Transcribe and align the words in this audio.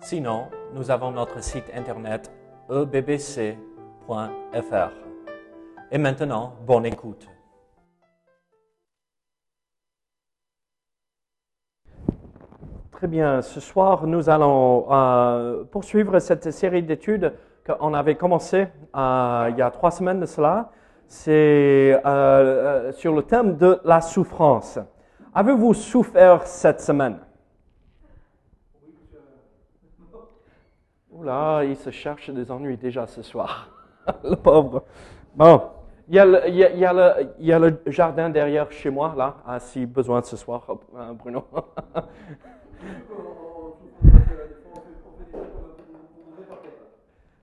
Sinon, 0.00 0.46
nous 0.74 0.90
avons 0.90 1.10
notre 1.10 1.42
site 1.42 1.70
internet 1.74 2.30
ebbc.fr. 2.70 3.56
Et 5.90 5.98
maintenant, 5.98 6.54
bonne 6.66 6.86
écoute. 6.86 7.28
Très 12.92 13.06
bien, 13.06 13.42
ce 13.42 13.60
soir, 13.60 14.06
nous 14.06 14.28
allons 14.28 14.86
euh, 14.90 15.64
poursuivre 15.64 16.18
cette 16.18 16.50
série 16.50 16.82
d'études 16.82 17.32
qu'on 17.66 17.94
avait 17.94 18.16
commencé 18.16 18.66
euh, 18.96 19.46
il 19.50 19.56
y 19.56 19.62
a 19.62 19.70
trois 19.70 19.90
semaines 19.90 20.20
de 20.20 20.26
cela. 20.26 20.70
C'est 21.06 22.00
euh, 22.04 22.92
sur 22.92 23.14
le 23.14 23.22
thème 23.22 23.56
de 23.56 23.80
la 23.84 24.00
souffrance. 24.00 24.78
Avez-vous 25.34 25.74
souffert 25.74 26.46
cette 26.46 26.80
semaine? 26.80 27.18
Oula, 31.18 31.64
il 31.64 31.74
se 31.74 31.90
cherche 31.90 32.30
des 32.30 32.48
ennuis 32.52 32.76
déjà 32.76 33.08
ce 33.08 33.22
soir. 33.22 33.68
le 34.22 34.36
pauvre. 34.36 34.84
Bon, 35.34 35.62
il 36.08 36.14
y, 36.14 36.20
a 36.20 37.58
le, 37.58 37.80
jardin 37.86 38.30
derrière 38.30 38.70
chez 38.70 38.88
moi, 38.88 39.14
là, 39.16 39.34
ah, 39.44 39.58
si 39.58 39.84
besoin 39.84 40.22
ce 40.22 40.36
soir, 40.36 40.64
Bruno. 41.14 41.44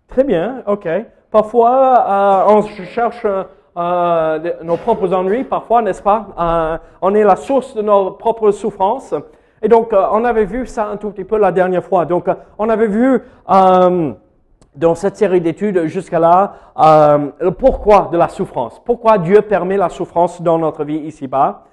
Très 0.07 0.23
bien, 0.23 0.63
ok. 0.67 0.87
Parfois, 1.29 2.05
euh, 2.07 2.45
on 2.47 2.61
cherche 2.85 3.27
euh, 3.77 4.53
nos 4.63 4.77
propres 4.77 5.13
ennuis, 5.13 5.43
parfois, 5.43 5.81
n'est-ce 5.81 6.01
pas? 6.01 6.27
Euh, 6.39 6.77
on 7.01 7.13
est 7.13 7.25
la 7.25 7.35
source 7.35 7.75
de 7.75 7.81
nos 7.81 8.11
propres 8.11 8.51
souffrances. 8.51 9.13
Et 9.65 9.67
donc, 9.67 9.93
euh, 9.93 10.05
on 10.11 10.23
avait 10.25 10.45
vu 10.45 10.67
ça 10.67 10.89
un 10.89 10.97
tout 10.97 11.09
petit 11.09 11.23
peu 11.23 11.39
la 11.39 11.51
dernière 11.51 11.83
fois. 11.83 12.05
Donc, 12.05 12.27
euh, 12.27 12.35
on 12.59 12.69
avait 12.69 12.85
vu 12.85 13.19
dans 13.47 14.93
cette 14.93 15.17
série 15.17 15.41
d'études 15.41 15.87
jusqu'à 15.87 16.19
là 16.19 16.53
le 17.39 17.49
pourquoi 17.49 18.09
de 18.11 18.17
la 18.17 18.27
souffrance. 18.27 18.79
Pourquoi 18.85 19.17
Dieu 19.17 19.41
permet 19.41 19.75
la 19.75 19.89
souffrance 19.89 20.39
dans 20.39 20.59
notre 20.59 20.83
vie 20.83 20.97
ici-bas. 20.97 21.63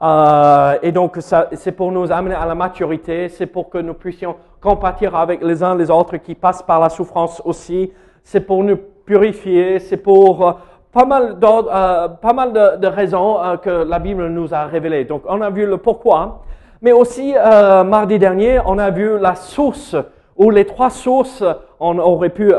Euh, 0.00 0.78
et 0.82 0.92
donc, 0.92 1.18
c'est 1.20 1.72
pour 1.72 1.92
nous 1.92 2.10
amener 2.10 2.36
à 2.36 2.46
la 2.46 2.54
maturité, 2.54 3.28
c'est 3.28 3.46
pour 3.46 3.68
que 3.68 3.76
nous 3.76 3.94
puissions 3.94 4.36
compatir 4.58 5.14
avec 5.14 5.42
les 5.42 5.62
uns 5.62 5.74
les 5.76 5.90
autres 5.90 6.16
qui 6.16 6.34
passent 6.34 6.62
par 6.62 6.80
la 6.80 6.88
souffrance 6.88 7.42
aussi. 7.44 7.92
C'est 8.24 8.40
pour 8.40 8.64
nous 8.64 8.78
purifier, 9.04 9.78
c'est 9.78 9.98
pour 9.98 10.48
euh, 10.48 10.52
pas 10.90 11.04
mal, 11.04 11.36
euh, 11.42 12.08
pas 12.08 12.32
mal 12.32 12.54
de, 12.54 12.78
de 12.78 12.86
raisons 12.86 13.42
euh, 13.42 13.56
que 13.58 13.70
la 13.70 13.98
Bible 13.98 14.28
nous 14.28 14.54
a 14.54 14.64
révélées. 14.64 15.04
Donc, 15.04 15.24
on 15.28 15.42
a 15.42 15.50
vu 15.50 15.66
le 15.66 15.76
pourquoi, 15.76 16.42
mais 16.82 16.92
aussi 16.92 17.34
euh, 17.36 17.84
mardi 17.84 18.18
dernier, 18.18 18.60
on 18.66 18.76
a 18.76 18.90
vu 18.90 19.18
la 19.18 19.34
source 19.34 19.96
ou 20.36 20.50
les 20.50 20.66
trois 20.66 20.90
sources. 20.90 21.42
On 21.80 21.98
aurait 21.98 22.30
pu 22.30 22.52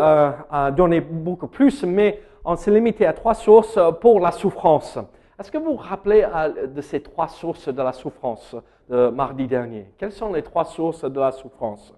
donner 0.75 0.99
beaucoup 0.99 1.47
plus, 1.47 1.83
mais 1.83 2.19
on 2.43 2.55
s'est 2.55 2.71
limité 2.71 3.05
à 3.05 3.13
trois 3.13 3.35
sources 3.35 3.79
pour 4.01 4.19
la 4.19 4.31
souffrance. 4.31 4.97
Est-ce 5.39 5.51
que 5.51 5.57
vous 5.57 5.71
vous 5.71 5.77
rappelez 5.77 6.25
de 6.67 6.81
ces 6.81 7.01
trois 7.01 7.27
sources 7.27 7.69
de 7.69 7.81
la 7.81 7.93
souffrance 7.93 8.55
mardi 8.89 9.47
dernier? 9.47 9.91
Quelles 9.97 10.11
sont 10.11 10.33
les 10.33 10.41
trois 10.41 10.65
sources 10.65 11.05
de 11.05 11.19
la 11.19 11.31
souffrance? 11.31 11.93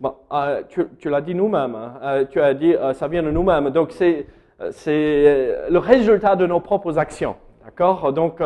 Bon, 0.00 0.16
euh, 0.32 0.62
tu, 0.98 1.08
l'as 1.08 1.20
dit 1.20 1.34
nous-mêmes, 1.34 1.76
hein? 1.76 1.94
euh, 2.02 2.24
tu 2.28 2.40
as 2.40 2.52
dit 2.52 2.74
euh, 2.74 2.92
ça 2.94 3.06
vient 3.06 3.22
de 3.22 3.30
nous-mêmes. 3.30 3.70
Donc 3.70 3.92
c'est, 3.92 4.26
c'est 4.72 5.56
le 5.70 5.78
résultat 5.78 6.34
de 6.36 6.46
nos 6.46 6.60
propres 6.60 6.98
actions. 6.98 7.36
D'accord? 7.64 8.12
Donc 8.12 8.42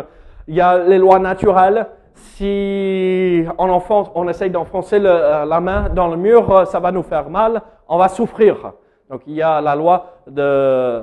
il 0.48 0.54
y 0.54 0.60
a 0.60 0.78
les 0.78 0.98
lois 0.98 1.20
naturelles. 1.20 1.86
Si 2.14 3.44
on, 3.58 3.68
enfonce, 3.70 4.10
on 4.14 4.26
essaye 4.28 4.50
d'enfoncer 4.50 4.98
le, 4.98 5.44
la 5.46 5.60
main 5.60 5.88
dans 5.90 6.08
le 6.08 6.16
mur, 6.16 6.66
ça 6.66 6.80
va 6.80 6.90
nous 6.90 7.04
faire 7.04 7.30
mal, 7.30 7.62
on 7.86 7.96
va 7.96 8.08
souffrir. 8.08 8.72
Donc 9.08 9.22
il 9.26 9.34
y 9.34 9.42
a 9.42 9.60
la 9.60 9.76
loi 9.76 10.18
de 10.26 11.02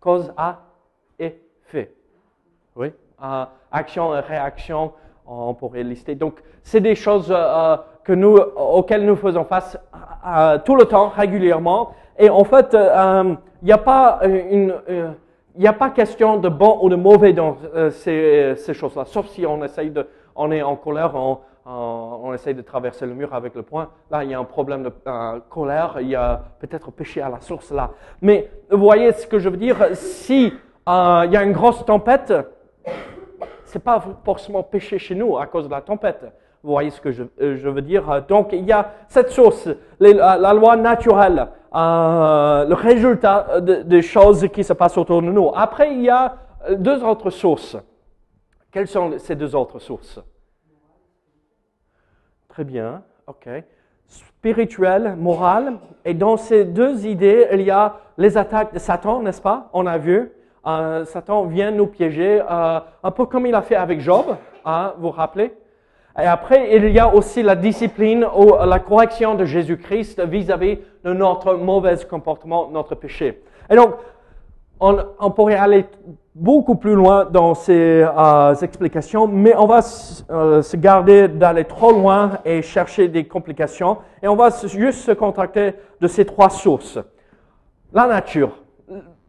cause 0.00 0.32
à 0.36 0.58
effet. 1.18 1.92
Oui, 2.76 2.92
euh, 3.22 3.44
action 3.72 4.14
et 4.14 4.20
réaction, 4.20 4.92
on 5.26 5.54
pourrait 5.54 5.82
lister. 5.82 6.14
Donc, 6.14 6.42
c'est 6.62 6.80
des 6.80 6.94
choses 6.94 7.34
euh, 7.34 7.76
auxquelles 8.56 9.06
nous 9.06 9.16
faisons 9.16 9.44
face 9.44 9.78
euh, 10.26 10.58
tout 10.58 10.76
le 10.76 10.84
temps, 10.84 11.08
régulièrement. 11.08 11.94
Et 12.18 12.28
en 12.28 12.44
fait, 12.44 12.76
il 12.76 13.36
n'y 13.62 13.72
a 13.72 13.78
pas 13.78 14.20
une, 14.24 14.74
il 15.54 15.60
n'y 15.60 15.68
a 15.68 15.72
pas 15.72 15.90
question 15.90 16.36
de 16.38 16.48
bon 16.48 16.78
ou 16.82 16.88
de 16.88 16.96
mauvais 16.96 17.32
dans 17.32 17.56
ces, 17.90 18.54
ces 18.56 18.74
choses-là, 18.74 19.04
sauf 19.04 19.26
si 19.28 19.46
on 19.46 19.62
essaye 19.62 19.90
de, 19.90 20.06
on 20.34 20.50
est 20.50 20.62
en 20.62 20.76
colère, 20.76 21.14
on, 21.14 21.38
on 21.66 22.32
essaye 22.34 22.54
de 22.54 22.62
traverser 22.62 23.06
le 23.06 23.14
mur 23.14 23.32
avec 23.34 23.54
le 23.54 23.62
poing. 23.62 23.88
Là, 24.10 24.24
il 24.24 24.30
y 24.30 24.34
a 24.34 24.38
un 24.38 24.44
problème 24.44 24.82
de 24.82 24.92
euh, 25.06 25.40
colère, 25.48 25.96
il 26.00 26.08
y 26.08 26.14
a 26.14 26.42
peut-être 26.58 26.90
péché 26.90 27.22
à 27.22 27.28
la 27.28 27.40
source 27.40 27.70
là. 27.72 27.90
Mais 28.20 28.50
vous 28.70 28.78
voyez 28.78 29.12
ce 29.12 29.26
que 29.26 29.38
je 29.38 29.48
veux 29.48 29.56
dire? 29.56 29.76
Si 29.94 30.52
euh, 30.88 31.22
il 31.26 31.32
y 31.32 31.36
a 31.36 31.42
une 31.42 31.52
grosse 31.52 31.84
tempête, 31.84 32.32
c'est 33.64 33.82
pas 33.82 34.02
forcément 34.24 34.62
péché 34.62 34.98
chez 34.98 35.14
nous 35.14 35.38
à 35.38 35.46
cause 35.46 35.66
de 35.66 35.70
la 35.70 35.80
tempête. 35.80 36.24
Vous 36.62 36.70
voyez 36.70 36.90
ce 36.90 37.00
que 37.00 37.12
je, 37.12 37.24
euh, 37.40 37.58
veux 37.62 37.82
dire? 37.82 38.22
Donc, 38.26 38.52
il 38.52 38.64
y 38.64 38.72
a 38.72 38.92
cette 39.08 39.30
source, 39.30 39.68
la, 40.00 40.52
loi 40.52 40.76
naturelle, 40.76 41.48
euh, 41.74 42.64
le 42.66 42.74
résultat 42.74 43.60
des 43.60 44.02
choses 44.02 44.48
qui 44.52 44.62
se 44.62 44.72
passent 44.72 44.98
autour 44.98 45.22
de 45.22 45.30
nous. 45.30 45.50
Après, 45.54 45.92
il 45.92 46.02
y 46.02 46.10
a 46.10 46.36
deux 46.70 47.02
autres 47.02 47.30
sources. 47.30 47.76
Quelles 48.70 48.88
sont 48.88 49.18
ces 49.18 49.34
deux 49.34 49.54
autres 49.54 49.78
sources? 49.78 50.20
Très 52.48 52.64
bien, 52.64 53.02
ok. 53.26 53.48
Spirituel, 54.06 55.16
moral. 55.16 55.74
Et 56.04 56.14
dans 56.14 56.36
ces 56.36 56.64
deux 56.64 57.06
idées, 57.06 57.48
il 57.52 57.62
y 57.62 57.70
a 57.70 57.96
les 58.18 58.36
attaques 58.36 58.72
de 58.72 58.78
Satan, 58.78 59.22
n'est-ce 59.22 59.42
pas? 59.42 59.70
On 59.72 59.86
a 59.86 59.98
vu. 59.98 60.30
Euh, 60.66 61.04
Satan 61.04 61.44
vient 61.44 61.70
nous 61.70 61.86
piéger, 61.86 62.40
euh, 62.40 62.80
un 63.02 63.10
peu 63.10 63.26
comme 63.26 63.46
il 63.46 63.54
a 63.54 63.62
fait 63.62 63.76
avec 63.76 64.00
Job, 64.00 64.36
hein, 64.64 64.94
vous 64.96 65.08
vous 65.08 65.10
rappelez? 65.10 65.52
Et 66.16 66.26
après, 66.26 66.76
il 66.76 66.90
y 66.90 66.98
a 67.00 67.12
aussi 67.12 67.42
la 67.42 67.56
discipline 67.56 68.24
ou 68.36 68.52
la 68.64 68.78
correction 68.78 69.34
de 69.34 69.44
Jésus-Christ 69.44 70.20
vis-à-vis 70.20 70.78
de 71.04 71.12
notre 71.12 71.54
mauvais 71.54 71.96
comportement, 72.08 72.68
notre 72.70 72.94
péché. 72.94 73.42
Et 73.68 73.74
donc, 73.74 73.94
on, 74.78 75.30
pourrait 75.30 75.56
aller 75.56 75.86
beaucoup 76.34 76.74
plus 76.76 76.94
loin 76.94 77.24
dans 77.24 77.54
ces 77.54 78.04
euh, 78.04 78.54
explications, 78.54 79.26
mais 79.26 79.56
on 79.56 79.66
va 79.66 79.80
euh, 80.30 80.62
se 80.62 80.76
garder 80.76 81.28
d'aller 81.28 81.64
trop 81.64 81.92
loin 81.92 82.38
et 82.44 82.60
chercher 82.62 83.08
des 83.08 83.24
complications, 83.24 83.98
et 84.22 84.28
on 84.28 84.36
va 84.36 84.50
juste 84.64 85.00
se 85.00 85.12
contacter 85.12 85.74
de 86.00 86.06
ces 86.06 86.24
trois 86.24 86.50
sources. 86.50 86.98
La 87.92 88.06
nature, 88.06 88.58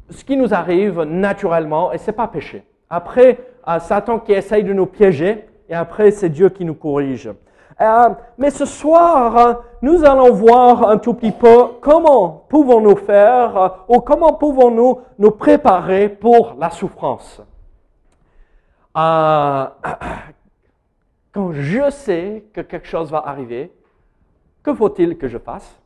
ce 0.10 0.24
qui 0.24 0.36
nous 0.36 0.54
arrive 0.54 1.02
naturellement, 1.02 1.92
et 1.92 1.98
c'est 1.98 2.12
pas 2.12 2.28
péché. 2.28 2.64
Après, 2.90 3.40
euh, 3.68 3.80
Satan 3.80 4.20
qui 4.20 4.34
essaye 4.34 4.64
de 4.64 4.74
nous 4.74 4.88
piéger, 4.88 5.46
et 5.68 5.74
après, 5.74 6.12
c'est 6.12 6.30
Dieu 6.30 6.50
qui 6.50 6.66
nous 6.66 6.76
corrige. 6.76 7.30
Euh, 7.82 8.10
mais 8.38 8.52
ce 8.52 8.66
soir, 8.66 9.64
nous 9.82 10.06
allons 10.06 10.32
voir 10.32 10.90
un 10.90 10.98
tout 10.98 11.14
petit 11.14 11.32
peu 11.32 11.74
comment 11.82 12.46
pouvons-nous 12.48 12.96
faire 12.96 13.58
euh, 13.58 13.70
ou 13.90 14.00
comment 14.00 14.34
pouvons-nous 14.34 15.02
nous 15.20 15.32
préparer 15.32 16.08
pour 16.08 16.56
la 16.58 16.70
souffrance. 16.70 17.42
Euh, 18.96 19.66
quand 21.34 21.52
je 21.52 21.90
sais 21.90 22.46
que 22.54 22.62
quelque 22.62 22.88
chose 22.88 23.12
va 23.12 23.24
arriver, 23.26 23.74
que 24.64 24.74
faut-il 24.74 25.18
que 25.18 25.28
je 25.28 25.38
fasse? 25.38 25.78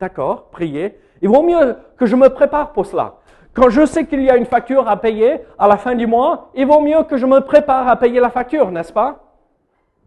D'accord, 0.00 0.50
prier. 0.50 0.98
Il 1.22 1.28
vaut 1.28 1.42
mieux 1.42 1.76
que 1.96 2.06
je 2.06 2.16
me 2.16 2.28
prépare 2.28 2.72
pour 2.72 2.86
cela. 2.86 3.18
Quand 3.58 3.70
je 3.70 3.84
sais 3.86 4.06
qu'il 4.06 4.22
y 4.22 4.30
a 4.30 4.36
une 4.36 4.44
facture 4.44 4.86
à 4.88 4.96
payer 4.96 5.40
à 5.58 5.66
la 5.66 5.76
fin 5.76 5.96
du 5.96 6.06
mois, 6.06 6.50
il 6.54 6.64
vaut 6.64 6.80
mieux 6.80 7.02
que 7.02 7.16
je 7.16 7.26
me 7.26 7.40
prépare 7.40 7.88
à 7.88 7.96
payer 7.96 8.20
la 8.20 8.30
facture, 8.30 8.70
n'est-ce 8.70 8.92
pas? 8.92 9.18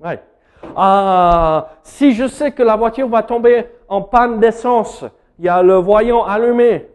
Oui. 0.02 0.14
Euh, 0.78 1.62
si 1.84 2.14
je 2.14 2.28
sais 2.28 2.54
que 2.54 2.64
la 2.64 2.78
voiture 2.78 3.10
va 3.10 3.24
tomber 3.24 3.68
en 3.90 4.04
panne 4.04 4.40
d'essence, 4.40 5.04
il 5.38 5.46
y 5.46 5.50
a 5.50 5.62
le 5.62 5.76
voyant 5.76 6.24
allumé. 6.24 6.88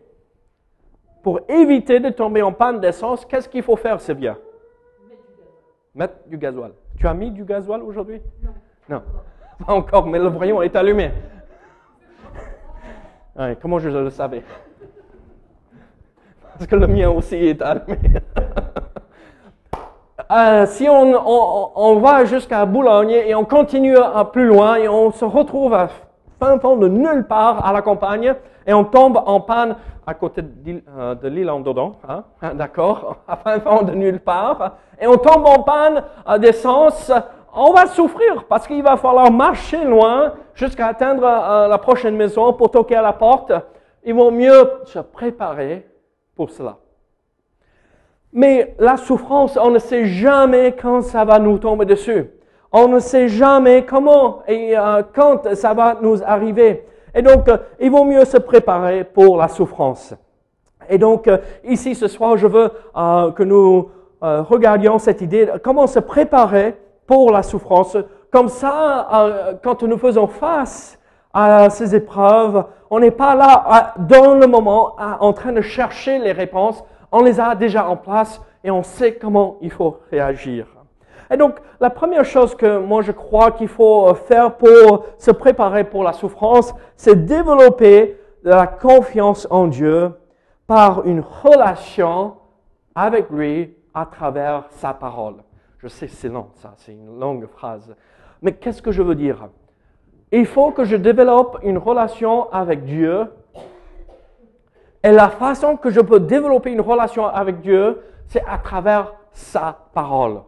Pour 1.23 1.41
éviter 1.47 2.01
de 2.01 2.09
tomber 2.09 2.41
en 2.41 2.53
panne 2.53 2.81
d'essence, 2.81 3.27
qu'est-ce 3.27 3.51
qu'il 3.51 3.63
faut 3.63 3.77
faire, 3.77 4.01
c'est 4.01 4.15
bien 4.15 4.39
Mettre 5.95 6.15
du 6.27 6.39
gasoil. 6.39 6.73
Tu 6.99 7.07
as 7.07 7.13
mis 7.13 7.31
du 7.31 7.45
gasoil 7.45 7.83
aujourd'hui? 7.83 8.23
Non. 8.43 8.53
Non. 8.89 9.03
Pas 9.67 9.73
encore, 9.75 10.07
mais 10.07 10.19
le 10.19 10.29
rayon 10.29 10.63
est 10.63 10.75
allumé. 10.75 11.11
comment 13.61 13.79
je 13.79 13.91
le 13.91 14.09
savais? 14.09 14.43
Parce 16.59 16.67
que 16.67 16.77
le 16.77 16.87
mien 16.87 17.11
aussi 17.11 17.37
est 17.37 17.63
allumé. 17.63 17.99
Euh, 20.29 20.67
si 20.67 20.89
on, 20.89 22.01
va 22.01 22.25
jusqu'à 22.25 22.65
Boulogne 22.65 23.11
et 23.13 23.35
on 23.37 23.45
continue 23.45 23.97
à 23.97 24.25
plus 24.25 24.47
loin 24.47 24.75
et 24.75 24.89
on 24.89 25.13
se 25.13 25.25
retrouve 25.25 25.73
à 25.73 25.89
fin 26.41 26.59
fond 26.59 26.77
de 26.77 26.89
nulle 26.89 27.27
part 27.29 27.65
à 27.65 27.73
la 27.73 27.81
campagne 27.81 28.35
et 28.67 28.75
on 28.75 28.83
tombe 28.83 29.23
en 29.25 29.41
panne 29.41 29.77
à 30.05 30.15
côté 30.15 30.43
de 30.43 30.83
euh, 30.99 31.15
l'île 31.23 31.49
en 31.49 31.61
dedans, 31.61 31.97
hein, 32.09 32.25
hein, 32.43 32.55
d'accord, 32.55 33.19
à 33.29 33.37
fin 33.37 33.61
fond 33.61 33.83
de 33.83 33.93
nulle 33.93 34.19
part, 34.19 34.79
et 35.01 35.07
on 35.07 35.17
tombe 35.17 35.47
en 35.47 35.63
panne 35.63 36.03
d'essence, 36.41 37.13
on 37.55 37.73
va 37.73 37.87
souffrir 37.87 38.45
parce 38.49 38.67
qu'il 38.67 38.83
va 38.83 38.97
falloir 38.97 39.31
marcher 39.31 39.85
loin 39.85 40.33
jusqu'à 40.55 40.89
atteindre 40.89 41.25
euh, 41.25 41.69
la 41.69 41.79
prochaine 41.79 42.17
maison 42.17 42.53
pour 42.53 42.73
toquer 42.73 42.97
à 42.97 43.03
la 43.03 43.13
porte. 43.13 43.53
Il 44.03 44.15
vaut 44.15 44.31
mieux 44.33 44.73
se 44.85 44.99
préparer 44.99 45.87
pour 46.37 46.51
cela. 46.51 46.77
Mais 48.33 48.75
la 48.79 48.99
souffrance, 48.99 49.57
on 49.57 49.71
ne 49.71 49.79
sait 49.79 50.05
jamais 50.05 50.77
quand 50.81 51.01
ça 51.01 51.25
va 51.25 51.39
nous 51.39 51.59
tomber 51.59 51.87
dessus. 51.87 52.31
On 52.71 52.89
ne 52.89 52.99
sait 52.99 53.29
jamais 53.29 53.87
comment 53.87 54.43
et 54.47 54.77
euh, 54.77 55.03
quand 55.15 55.55
ça 55.55 55.73
va 55.73 55.97
nous 56.03 56.23
arriver. 56.23 56.85
Et 57.15 57.23
donc, 57.23 57.49
euh, 57.49 57.57
il 57.81 57.91
vaut 57.91 58.05
mieux 58.05 58.27
se 58.27 58.37
préparer 58.37 59.05
pour 59.05 59.39
la 59.39 59.49
souffrance. 59.49 60.15
Et 60.91 60.99
donc, 60.99 61.27
euh, 61.27 61.39
ici, 61.65 61.95
ce 61.95 62.09
soir, 62.09 62.37
je 62.37 62.47
veux 62.47 62.71
que 62.95 63.43
nous 63.43 63.91
regardions 64.21 64.99
cette 64.99 65.21
idée, 65.21 65.47
de 65.47 65.59
comment 65.59 65.87
se 65.87 66.01
préparer 66.01 66.77
pour 67.07 67.31
la 67.31 67.43
souffrance. 67.43 67.97
Comme 68.31 68.49
ça, 68.49 69.59
quand 69.63 69.83
nous 69.83 69.99
faisons 69.99 70.27
face 70.27 70.99
à 71.39 71.69
ces 71.69 71.95
épreuves, 71.95 72.65
on 72.89 72.99
n'est 72.99 73.11
pas 73.11 73.35
là 73.35 73.93
dans 73.99 74.35
le 74.35 74.47
moment 74.47 74.97
en 74.99 75.35
train 75.35 75.53
de 75.53 75.61
chercher 75.61 76.19
les 76.19 76.33
réponses, 76.33 76.83
on 77.13 77.23
les 77.23 77.39
a 77.39 77.55
déjà 77.55 77.87
en 77.87 77.97
place 77.97 78.41
et 78.65 78.71
on 78.71 78.83
sait 78.83 79.17
comment 79.17 79.59
il 79.61 79.71
faut 79.71 80.01
réagir. 80.11 80.67
Et 81.31 81.37
donc, 81.37 81.57
la 81.79 81.91
première 81.91 82.25
chose 82.25 82.55
que 82.55 82.79
moi 82.79 83.03
je 83.03 83.13
crois 83.13 83.51
qu'il 83.51 83.69
faut 83.69 84.15
faire 84.15 84.57
pour 84.57 85.05
se 85.19 85.31
préparer 85.31 85.85
pour 85.85 86.03
la 86.03 86.15
souffrance, 86.15 86.75
c'est 86.97 87.27
développer 87.27 88.19
la 88.43 88.67
confiance 88.67 89.47
en 89.51 89.67
Dieu 89.67 90.13
par 90.67 91.05
une 91.05 91.21
relation 91.21 92.37
avec 92.95 93.29
lui 93.29 93.77
à 93.93 94.07
travers 94.07 94.65
sa 94.71 94.95
parole. 94.95 95.35
Je 95.81 95.89
sais, 95.89 96.09
c'est 96.09 96.29
long, 96.31 96.47
ça, 96.55 96.73
c'est 96.79 96.93
une 96.93 97.21
longue 97.21 97.47
phrase. 97.47 97.95
Mais 98.41 98.53
qu'est-ce 98.53 98.81
que 98.81 98.91
je 98.91 99.03
veux 99.03 99.15
dire? 99.15 99.49
Il 100.33 100.47
faut 100.47 100.71
que 100.71 100.85
je 100.85 100.97
développe 100.97 101.59
une 101.63 101.79
relation 101.79 102.51
avec 102.53 102.85
Dieu 102.85 103.27
et 105.07 105.13
la 105.13 105.29
façon 105.29 105.77
que 105.77 105.89
je 105.89 106.01
peux 106.01 106.19
développer 106.19 106.73
une 106.73 106.81
relation 106.81 107.27
avec 107.27 107.61
Dieu, 107.61 108.03
c'est 108.27 108.43
à 108.45 108.59
travers 108.59 109.15
sa 109.31 109.79
parole. 109.95 110.41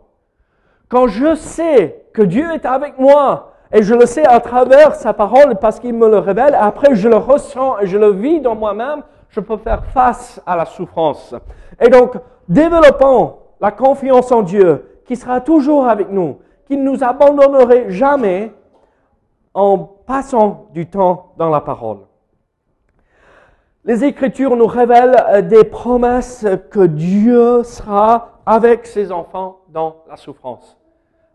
Quand 0.89 1.07
je 1.07 1.37
sais 1.37 2.03
que 2.13 2.23
Dieu 2.23 2.51
est 2.53 2.67
avec 2.67 2.99
moi, 2.99 3.53
et 3.73 3.83
je 3.83 3.95
le 3.95 4.05
sais 4.05 4.27
à 4.27 4.41
travers 4.41 4.97
sa 4.97 5.13
parole 5.13 5.57
parce 5.61 5.79
qu'il 5.79 5.95
me 5.95 6.09
le 6.09 6.19
révèle, 6.19 6.57
après 6.59 6.97
je 6.97 7.09
le 7.09 7.17
ressens 7.17 7.79
et 7.79 7.87
je 7.87 7.99
le 7.99 8.11
vis 8.11 8.41
dans 8.41 8.57
moi-même, 8.57 9.03
je 9.29 9.39
peux 9.39 9.59
faire 9.59 9.85
face 9.85 10.43
à 10.45 10.57
la 10.57 10.65
souffrance. 10.65 11.37
Et 11.81 11.89
donc, 11.89 12.15
développons 12.49 13.37
la 13.61 13.71
confiance 13.71 14.33
en 14.33 14.43
Dieu, 14.43 15.03
qui 15.05 15.15
sera 15.15 15.41
toujours 15.41 15.87
avec 15.87 16.11
nous, 16.11 16.39
qui 16.67 16.77
ne 16.77 16.83
nous 16.83 17.05
abandonnerait 17.05 17.91
jamais 17.91 18.53
en 19.59 19.77
passant 20.07 20.69
du 20.73 20.87
temps 20.87 21.33
dans 21.37 21.51
la 21.51 21.61
parole. 21.61 21.99
Les 23.85 24.05
Écritures 24.05 24.55
nous 24.55 24.69
révèlent 24.69 25.25
euh, 25.31 25.43
des 25.43 25.65
promesses 25.65 26.47
que 26.71 26.87
Dieu 26.87 27.65
sera 27.65 28.41
avec 28.47 28.87
ses 28.87 29.11
enfants 29.11 29.63
dans 29.71 29.97
la 30.09 30.17
souffrance. 30.17 30.79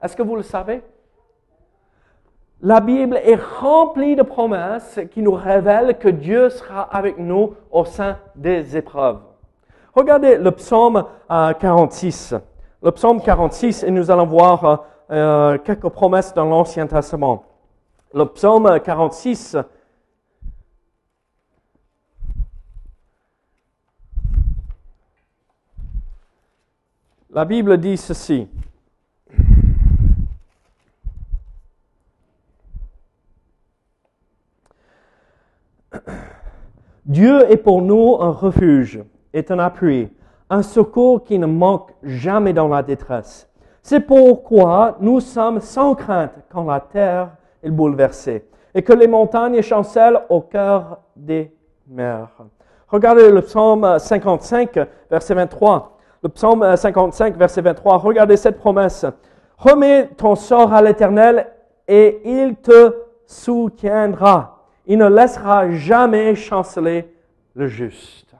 Est-ce 0.02 0.16
que 0.16 0.24
vous 0.24 0.38
le 0.38 0.42
savez? 0.42 0.82
La 2.62 2.80
Bible 2.80 3.18
est 3.18 3.36
remplie 3.60 4.16
de 4.16 4.24
promesses 4.24 5.02
qui 5.12 5.22
nous 5.22 5.34
révèlent 5.34 5.98
que 5.98 6.08
Dieu 6.08 6.50
sera 6.50 6.84
avec 6.84 7.18
nous 7.18 7.56
au 7.72 7.84
sein 7.84 8.18
des 8.36 8.78
épreuves. 8.78 9.20
Regardez 9.94 10.38
le 10.38 10.52
psaume 10.52 11.04
46. 11.28 12.34
Euh, 12.34 12.40
le 12.84 12.92
psaume 12.92 13.22
46, 13.22 13.84
et 13.84 13.92
nous 13.92 14.10
allons 14.10 14.26
voir 14.26 14.86
euh, 15.12 15.58
quelques 15.58 15.90
promesses 15.90 16.34
dans 16.34 16.46
l'Ancien 16.46 16.88
Testament. 16.88 17.44
Le 18.16 18.26
psaume 18.26 18.80
46, 18.80 19.58
La 27.32 27.46
Bible 27.46 27.80
dit 27.80 27.98
ceci. 27.98 28.48
Dieu 37.06 37.52
est 37.52 37.58
pour 37.58 37.82
nous 37.82 38.18
un 38.20 38.30
refuge, 38.30 39.04
est 39.34 39.50
un 39.50 39.58
appui, 39.58 40.10
un 40.52 40.62
secours 40.62 41.24
qui 41.24 41.40
ne 41.40 41.48
manque 41.48 41.92
jamais 42.04 42.54
dans 42.54 42.68
la 42.68 42.84
détresse. 42.84 43.50
C'est 43.82 44.02
pourquoi 44.02 44.98
nous 45.00 45.20
sommes 45.20 45.62
sans 45.62 45.96
crainte 45.96 46.36
quand 46.50 46.66
la 46.66 46.80
terre 46.80 47.32
est 47.64 47.72
bouleversée 47.72 48.46
et 48.76 48.82
que 48.82 48.94
les 48.94 49.08
montagnes 49.08 49.62
chancellent 49.62 50.26
au 50.30 50.42
cœur 50.42 51.00
des 51.16 51.52
mers. 51.88 52.30
Regardez 52.88 53.32
le 53.32 53.42
psaume 53.42 53.98
55, 53.98 54.78
verset 55.10 55.34
23 55.34 55.94
le 56.24 56.30
psaume 56.30 56.76
55, 56.76 57.36
verset 57.36 57.62
23. 57.62 57.98
Regardez 57.98 58.38
cette 58.38 58.58
promesse. 58.58 59.06
Remets 59.58 60.08
ton 60.18 60.36
sort 60.36 60.74
à 60.74 60.82
l'Éternel 60.82 61.48
et 61.88 62.22
il 62.24 62.56
te 62.56 62.96
soutiendra. 63.26 64.64
Il 64.86 64.98
ne 64.98 65.08
laissera 65.08 65.70
jamais 65.72 66.34
chanceler 66.36 67.14
le 67.56 67.68
juste. 67.68 68.34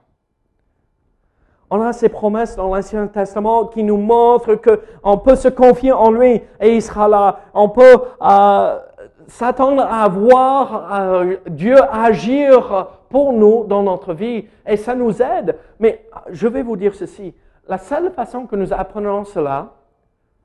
On 1.70 1.82
a 1.82 1.92
ces 1.92 2.08
promesses 2.08 2.56
dans 2.56 2.74
l'Ancien 2.74 3.08
Testament 3.08 3.66
qui 3.66 3.84
nous 3.84 3.98
montrent 3.98 4.56
qu'on 4.56 5.18
peut 5.18 5.36
se 5.36 5.48
confier 5.48 5.92
en 5.92 6.12
lui 6.12 6.42
et 6.62 6.76
il 6.76 6.82
sera 6.82 7.08
là. 7.08 7.40
On 7.54 7.68
peut 7.68 7.98
euh, 8.22 8.80
s'attendre 9.28 9.82
à 9.84 10.08
voir 10.08 10.94
euh, 10.94 11.36
Dieu 11.48 11.76
agir 11.92 12.88
pour 13.10 13.34
nous 13.34 13.66
dans 13.66 13.84
notre 13.84 14.14
vie 14.14 14.46
et 14.68 14.78
ça 14.78 14.96
nous 14.96 15.22
aide. 15.22 15.58
Mais 15.80 16.06
je 16.32 16.48
vais 16.48 16.64
vous 16.64 16.76
dire 16.76 16.96
ceci, 16.96 17.34
la 17.68 17.78
seule 17.78 18.12
façon 18.12 18.46
que 18.46 18.56
nous 18.56 18.74
apprenons 18.74 19.24
cela, 19.24 19.74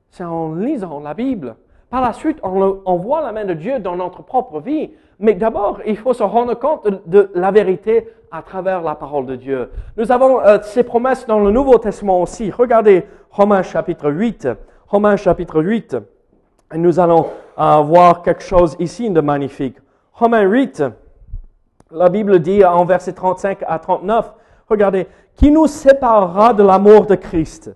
c'est 0.09 0.23
en 0.23 0.53
lisant 0.53 0.99
la 0.99 1.13
Bible. 1.13 1.55
Par 1.89 2.01
la 2.01 2.13
suite, 2.13 2.37
on, 2.43 2.95
voit 2.97 3.21
la 3.21 3.31
main 3.31 3.45
de 3.45 3.53
Dieu 3.53 3.79
dans 3.79 3.95
notre 3.95 4.21
propre 4.21 4.59
vie. 4.59 4.91
Mais 5.19 5.33
d'abord, 5.33 5.79
il 5.85 5.97
faut 5.97 6.13
se 6.13 6.21
rendre 6.23 6.53
compte 6.53 6.87
de, 7.07 7.31
la 7.33 7.49
vérité 7.51 8.07
à 8.31 8.43
travers 8.43 8.83
la 8.83 8.93
parole 8.93 9.25
de 9.25 9.35
Dieu. 9.35 9.71
Nous 9.97 10.11
avons 10.11 10.39
euh, 10.41 10.59
ces 10.61 10.83
promesses 10.83 11.25
dans 11.25 11.39
le 11.39 11.49
Nouveau 11.49 11.79
Testament 11.79 12.21
aussi. 12.21 12.51
Regardez 12.51 13.05
Romains 13.31 13.63
chapitre 13.63 14.11
8. 14.11 14.47
Romains 14.87 15.15
chapitre 15.15 15.61
8. 15.61 15.97
Et 16.75 16.77
nous 16.77 16.99
allons 16.99 17.25
euh, 17.59 17.77
voir 17.81 18.21
quelque 18.21 18.43
chose 18.43 18.75
ici 18.79 19.09
de 19.09 19.21
magnifique. 19.21 19.77
Romains 20.13 20.43
8, 20.43 20.83
la 21.91 22.09
Bible 22.09 22.39
dit 22.39 22.63
en 22.63 22.85
versets 22.85 23.13
35 23.13 23.63
à 23.67 23.79
39, 23.79 24.33
regardez, 24.69 25.07
qui 25.35 25.51
nous 25.51 25.67
séparera 25.67 26.53
de 26.53 26.63
l'amour 26.63 27.05
de 27.05 27.15
Christ? 27.15 27.75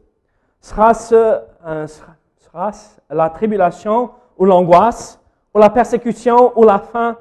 Sera-ce 0.61 1.15
euh, 1.65 1.87
la 3.09 3.29
tribulation 3.29 4.11
ou 4.37 4.45
l'angoisse, 4.45 5.19
ou 5.53 5.59
la 5.59 5.69
persécution, 5.69 6.57
ou 6.57 6.63
la 6.63 6.79
faim, 6.79 7.17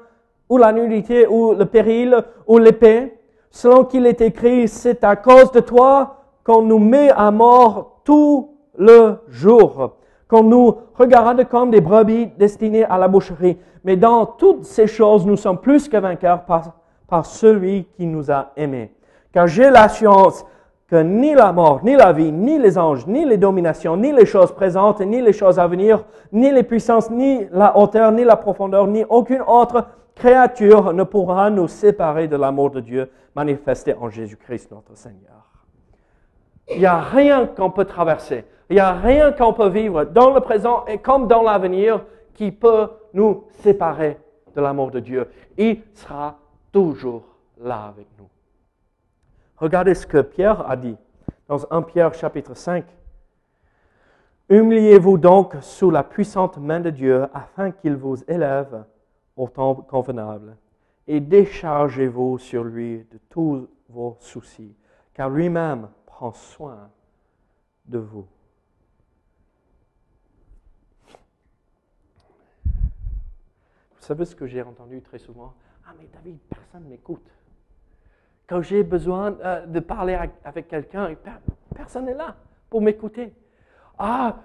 ou 0.49 0.57
la 0.57 0.71
nudité, 0.71 1.27
ou 1.27 1.53
le 1.53 1.65
péril, 1.65 2.23
ou 2.47 2.57
l'épée? 2.57 3.19
Selon 3.49 3.85
qu'il 3.85 4.05
est 4.05 4.21
écrit, 4.21 4.67
c'est 4.67 5.03
à 5.03 5.15
cause 5.15 5.51
de 5.51 5.59
toi 5.59 6.23
qu'on 6.43 6.61
nous 6.61 6.79
met 6.79 7.09
à 7.11 7.31
mort 7.31 8.01
tout 8.03 8.57
le 8.77 9.17
jour, 9.27 9.97
qu'on 10.33 10.43
nous 10.43 10.77
regarde 10.95 11.47
comme 11.47 11.69
des 11.69 11.79
brebis 11.79 12.25
destinées 12.39 12.85
à 12.85 12.97
la 12.97 13.07
boucherie. 13.07 13.55
Mais 13.83 13.95
dans 13.95 14.25
toutes 14.25 14.63
ces 14.63 14.87
choses, 14.87 15.27
nous 15.27 15.37
sommes 15.37 15.59
plus 15.59 15.87
que 15.87 15.97
vainqueurs 15.97 16.43
par, 16.45 16.73
par 17.07 17.27
celui 17.27 17.85
qui 17.95 18.07
nous 18.07 18.31
a 18.31 18.51
aimés. 18.55 18.91
Car 19.31 19.45
j'ai 19.45 19.69
l'assurance 19.69 20.43
que 20.87 20.95
ni 20.95 21.35
la 21.35 21.51
mort, 21.51 21.81
ni 21.83 21.95
la 21.95 22.11
vie, 22.13 22.31
ni 22.31 22.57
les 22.57 22.79
anges, 22.79 23.05
ni 23.05 23.25
les 23.25 23.37
dominations, 23.37 23.95
ni 23.95 24.11
les 24.11 24.25
choses 24.25 24.51
présentes, 24.51 25.01
ni 25.01 25.21
les 25.21 25.33
choses 25.33 25.59
à 25.59 25.67
venir, 25.67 26.03
ni 26.31 26.51
les 26.51 26.63
puissances, 26.63 27.11
ni 27.11 27.45
la 27.51 27.77
hauteur, 27.77 28.11
ni 28.11 28.23
la 28.23 28.35
profondeur, 28.35 28.87
ni 28.87 29.05
aucune 29.07 29.43
autre 29.45 29.85
créature 30.15 30.93
ne 30.93 31.03
pourra 31.03 31.51
nous 31.51 31.67
séparer 31.67 32.27
de 32.27 32.37
l'amour 32.37 32.71
de 32.71 32.79
Dieu 32.79 33.11
manifesté 33.35 33.93
en 33.93 34.09
Jésus-Christ 34.09 34.71
notre 34.71 34.97
Seigneur. 34.97 35.45
Il 36.71 36.79
n'y 36.79 36.85
a 36.87 36.99
rien 36.99 37.45
qu'on 37.45 37.69
peut 37.69 37.85
traverser. 37.85 38.45
Il 38.69 38.75
n'y 38.75 38.79
a 38.79 38.93
rien 38.93 39.31
qu'on 39.31 39.53
peut 39.53 39.69
vivre 39.69 40.05
dans 40.05 40.33
le 40.33 40.39
présent 40.39 40.85
et 40.85 40.97
comme 40.97 41.27
dans 41.27 41.43
l'avenir 41.43 42.03
qui 42.33 42.51
peut 42.51 42.89
nous 43.13 43.45
séparer 43.59 44.17
de 44.55 44.61
l'amour 44.61 44.91
de 44.91 44.99
Dieu. 44.99 45.27
Il 45.57 45.81
sera 45.93 46.39
toujours 46.71 47.23
là 47.61 47.85
avec 47.85 48.07
nous. 48.17 48.27
Regardez 49.57 49.93
ce 49.93 50.07
que 50.07 50.21
Pierre 50.21 50.69
a 50.69 50.75
dit 50.75 50.97
dans 51.47 51.59
1 51.69 51.81
Pierre 51.83 52.13
chapitre 52.13 52.55
5. 52.55 52.85
Humiliez-vous 54.49 55.17
donc 55.17 55.55
sous 55.61 55.89
la 55.89 56.03
puissante 56.03 56.57
main 56.57 56.79
de 56.79 56.89
Dieu 56.89 57.25
afin 57.33 57.71
qu'il 57.71 57.95
vous 57.95 58.17
élève 58.27 58.83
au 59.35 59.47
temps 59.47 59.75
convenable 59.75 60.57
et 61.07 61.19
déchargez-vous 61.19 62.37
sur 62.37 62.63
lui 62.63 63.05
de 63.11 63.19
tous 63.29 63.67
vos 63.89 64.17
soucis, 64.19 64.75
car 65.13 65.29
lui-même 65.29 65.89
prend 66.05 66.33
soin 66.33 66.89
de 67.85 67.99
vous. 67.99 68.25
Vous 74.03 74.07
savez 74.07 74.25
ce 74.25 74.35
que 74.35 74.45
j'ai 74.45 74.61
entendu 74.61 75.01
très 75.01 75.17
souvent? 75.17 75.53
Ah, 75.87 75.93
mais 75.97 76.09
David, 76.13 76.37
personne 76.49 76.83
ne 76.83 76.89
m'écoute. 76.89 77.25
Quand 78.45 78.61
j'ai 78.61 78.83
besoin 78.83 79.37
euh, 79.39 79.65
de 79.65 79.79
parler 79.79 80.19
avec 80.43 80.67
quelqu'un, 80.67 81.15
personne 81.73 82.03
n'est 82.03 82.13
là 82.13 82.35
pour 82.69 82.81
m'écouter. 82.81 83.33
Ah, 83.97 84.39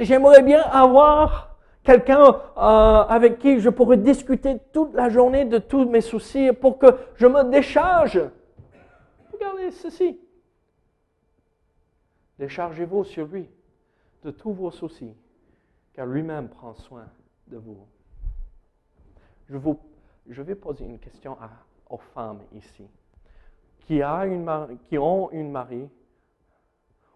j'aimerais 0.00 0.42
bien 0.42 0.62
avoir 0.62 1.58
quelqu'un 1.82 2.28
euh, 2.28 2.60
avec 2.60 3.40
qui 3.40 3.60
je 3.60 3.68
pourrais 3.68 3.98
discuter 3.98 4.58
toute 4.72 4.94
la 4.94 5.10
journée 5.10 5.44
de 5.44 5.58
tous 5.58 5.84
mes 5.84 6.00
soucis 6.00 6.50
pour 6.54 6.78
que 6.78 6.86
je 7.16 7.26
me 7.26 7.44
décharge. 7.50 8.22
Regardez 9.34 9.70
ceci. 9.70 10.18
Déchargez-vous 12.38 13.04
sur 13.04 13.26
lui 13.26 13.50
de 14.22 14.30
tous 14.30 14.54
vos 14.54 14.70
soucis, 14.70 15.14
car 15.92 16.06
lui-même 16.06 16.48
prend 16.48 16.72
soin 16.72 17.04
de 17.48 17.58
vous. 17.58 17.86
Je, 19.48 20.42
vais 20.42 20.54
poser 20.54 20.84
une 20.84 20.98
question 20.98 21.36
aux 21.88 21.98
femmes 21.98 22.42
ici 22.52 22.86
qui, 23.80 24.02
a 24.02 24.26
une, 24.26 24.78
qui 24.88 24.98
ont 24.98 25.30
une 25.30 25.50
mari 25.50 25.88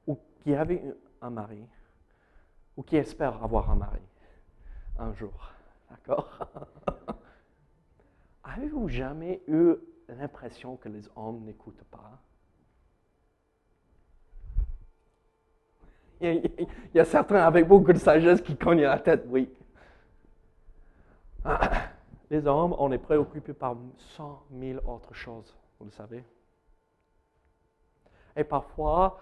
ou 0.06 0.18
qui 0.42 0.54
avaient 0.54 0.82
un 1.20 1.30
mari 1.30 1.62
ou 2.76 2.82
qui 2.82 2.96
espèrent 2.96 3.42
avoir 3.42 3.70
un 3.70 3.76
mari 3.76 4.00
un 4.98 5.12
jour. 5.12 5.52
D'accord? 5.90 6.38
Avez-vous 8.44 8.88
jamais 8.88 9.42
eu 9.46 9.74
l'impression 10.08 10.76
que 10.76 10.88
les 10.88 11.08
hommes 11.16 11.44
n'écoutent 11.44 11.84
pas? 11.90 12.18
Il 16.20 16.66
y, 16.94 17.00
a, 17.00 17.04
certains 17.04 17.44
avec 17.44 17.66
beaucoup 17.66 17.92
de 17.92 17.98
sagesse 17.98 18.40
qui 18.40 18.56
cognent 18.56 18.82
la 18.82 19.00
tête, 19.00 19.24
oui. 19.28 19.50
Les 22.32 22.46
hommes, 22.46 22.74
on 22.78 22.90
est 22.92 22.98
préoccupés 22.98 23.52
par 23.52 23.76
cent 23.98 24.42
mille 24.48 24.80
autres 24.86 25.12
choses, 25.12 25.54
vous 25.78 25.84
le 25.84 25.90
savez. 25.90 26.24
Et 28.34 28.42
parfois, 28.42 29.20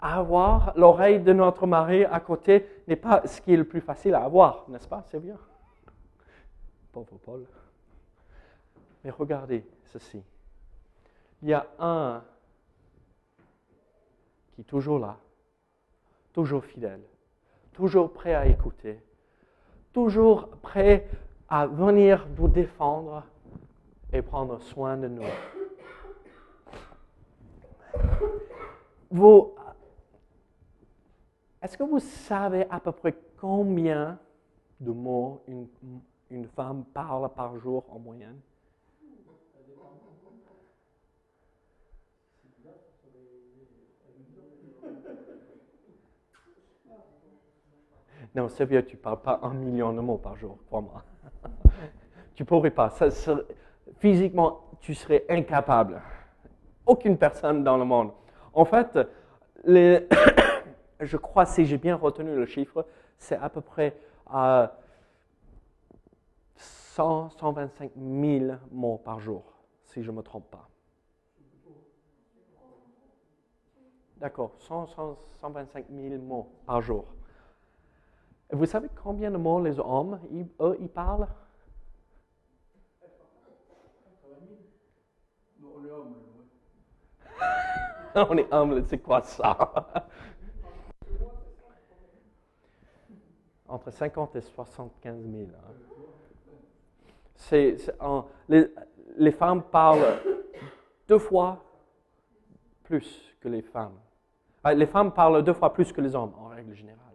avoir 0.00 0.72
l'oreille 0.76 1.18
de 1.18 1.32
notre 1.32 1.66
mari 1.66 2.04
à 2.04 2.20
côté 2.20 2.64
n'est 2.86 2.94
pas 2.94 3.26
ce 3.26 3.40
qui 3.40 3.52
est 3.52 3.56
le 3.56 3.66
plus 3.66 3.80
facile 3.80 4.14
à 4.14 4.22
avoir, 4.22 4.70
n'est-ce 4.70 4.86
pas 4.86 5.02
C'est 5.08 5.18
bien. 5.18 5.36
Pauvre 6.92 7.18
Paul. 7.18 7.44
Mais 9.02 9.10
regardez 9.10 9.66
ceci. 9.86 10.22
Il 11.42 11.48
y 11.48 11.52
a 11.52 11.66
un 11.80 12.22
qui 14.52 14.60
est 14.60 14.64
toujours 14.68 15.00
là, 15.00 15.16
toujours 16.32 16.64
fidèle, 16.64 17.02
toujours 17.72 18.12
prêt 18.12 18.36
à 18.36 18.46
écouter, 18.46 19.02
toujours 19.92 20.48
prêt 20.58 21.08
à 21.48 21.66
venir 21.66 22.26
nous 22.38 22.48
défendre 22.48 23.24
et 24.12 24.22
prendre 24.22 24.60
soin 24.60 24.96
de 24.96 25.08
nous. 25.08 25.22
Vous 29.10 29.54
est-ce 31.60 31.76
que 31.76 31.82
vous 31.82 31.98
savez 31.98 32.66
à 32.70 32.78
peu 32.78 32.92
près 32.92 33.16
combien 33.40 34.18
de 34.80 34.92
mots 34.92 35.42
une, 36.30 36.46
femme 36.46 36.84
parle 36.94 37.28
par 37.34 37.58
jour 37.58 37.84
en 37.90 37.98
moyenne? 37.98 38.38
Non, 48.34 48.46
bien, 48.66 48.82
tu 48.82 48.96
ne 48.96 49.00
parles 49.00 49.22
pas 49.22 49.40
un 49.42 49.54
million 49.54 49.92
de 49.92 50.00
mots 50.00 50.18
par 50.18 50.36
jour, 50.36 50.58
crois-moi. 50.66 51.02
tu 52.34 52.42
ne 52.42 52.46
pourrais 52.46 52.70
pas. 52.70 52.92
physiquement, 53.98 54.60
tu 54.80 54.94
serais 54.94 55.24
incapable. 55.28 56.00
Aucune 56.86 57.18
personne 57.18 57.64
dans 57.64 57.76
le 57.76 57.84
monde. 57.84 58.12
En 58.52 58.64
fait, 58.64 58.98
je 61.00 61.16
crois, 61.16 61.46
si 61.46 61.64
j'ai 61.66 61.78
bien 61.78 61.96
retenu 61.96 62.34
le 62.34 62.46
chiffre, 62.46 62.86
c'est 63.16 63.36
à 63.36 63.48
peu 63.48 63.60
près 63.60 63.96
100, 66.56 67.30
125 67.30 67.92
000 67.96 68.52
mots 68.70 68.98
par 68.98 69.20
jour, 69.20 69.44
si 69.84 70.02
je 70.02 70.10
ne 70.10 70.16
me 70.16 70.22
trompe 70.22 70.50
pas. 70.50 70.68
D'accord, 74.18 74.52
100, 74.58 74.86
125 75.40 75.86
000 75.90 76.20
mots 76.20 76.48
par 76.66 76.82
jour. 76.82 77.04
Vous 78.50 78.66
savez 78.66 78.88
combien 79.02 79.30
de 79.30 79.36
mots 79.36 79.62
les 79.62 79.78
hommes, 79.78 80.18
eux, 80.60 80.76
ils 80.80 80.88
parlent? 80.88 81.28
On 88.14 88.36
est 88.36 88.52
humble, 88.52 88.84
c'est 88.86 88.98
quoi 88.98 89.22
ça? 89.22 89.56
Entre 93.68 93.90
50 93.90 94.36
et 94.36 94.40
75 94.40 95.22
000. 95.22 95.50
Hein. 98.00 98.24
les, 99.18 99.30
femmes 99.30 99.62
parlent 99.62 100.20
deux 101.06 101.18
fois 101.18 101.62
plus 102.82 103.36
que 103.40 103.48
les 103.48 103.60
femmes. 103.62 103.98
Ah, 104.64 104.72
les 104.74 104.86
femmes 104.86 105.12
parlent 105.12 105.44
deux 105.44 105.52
fois 105.52 105.72
plus 105.72 105.92
que 105.92 106.00
les 106.00 106.14
hommes, 106.14 106.32
en 106.38 106.46
règle 106.48 106.74
générale. 106.74 107.07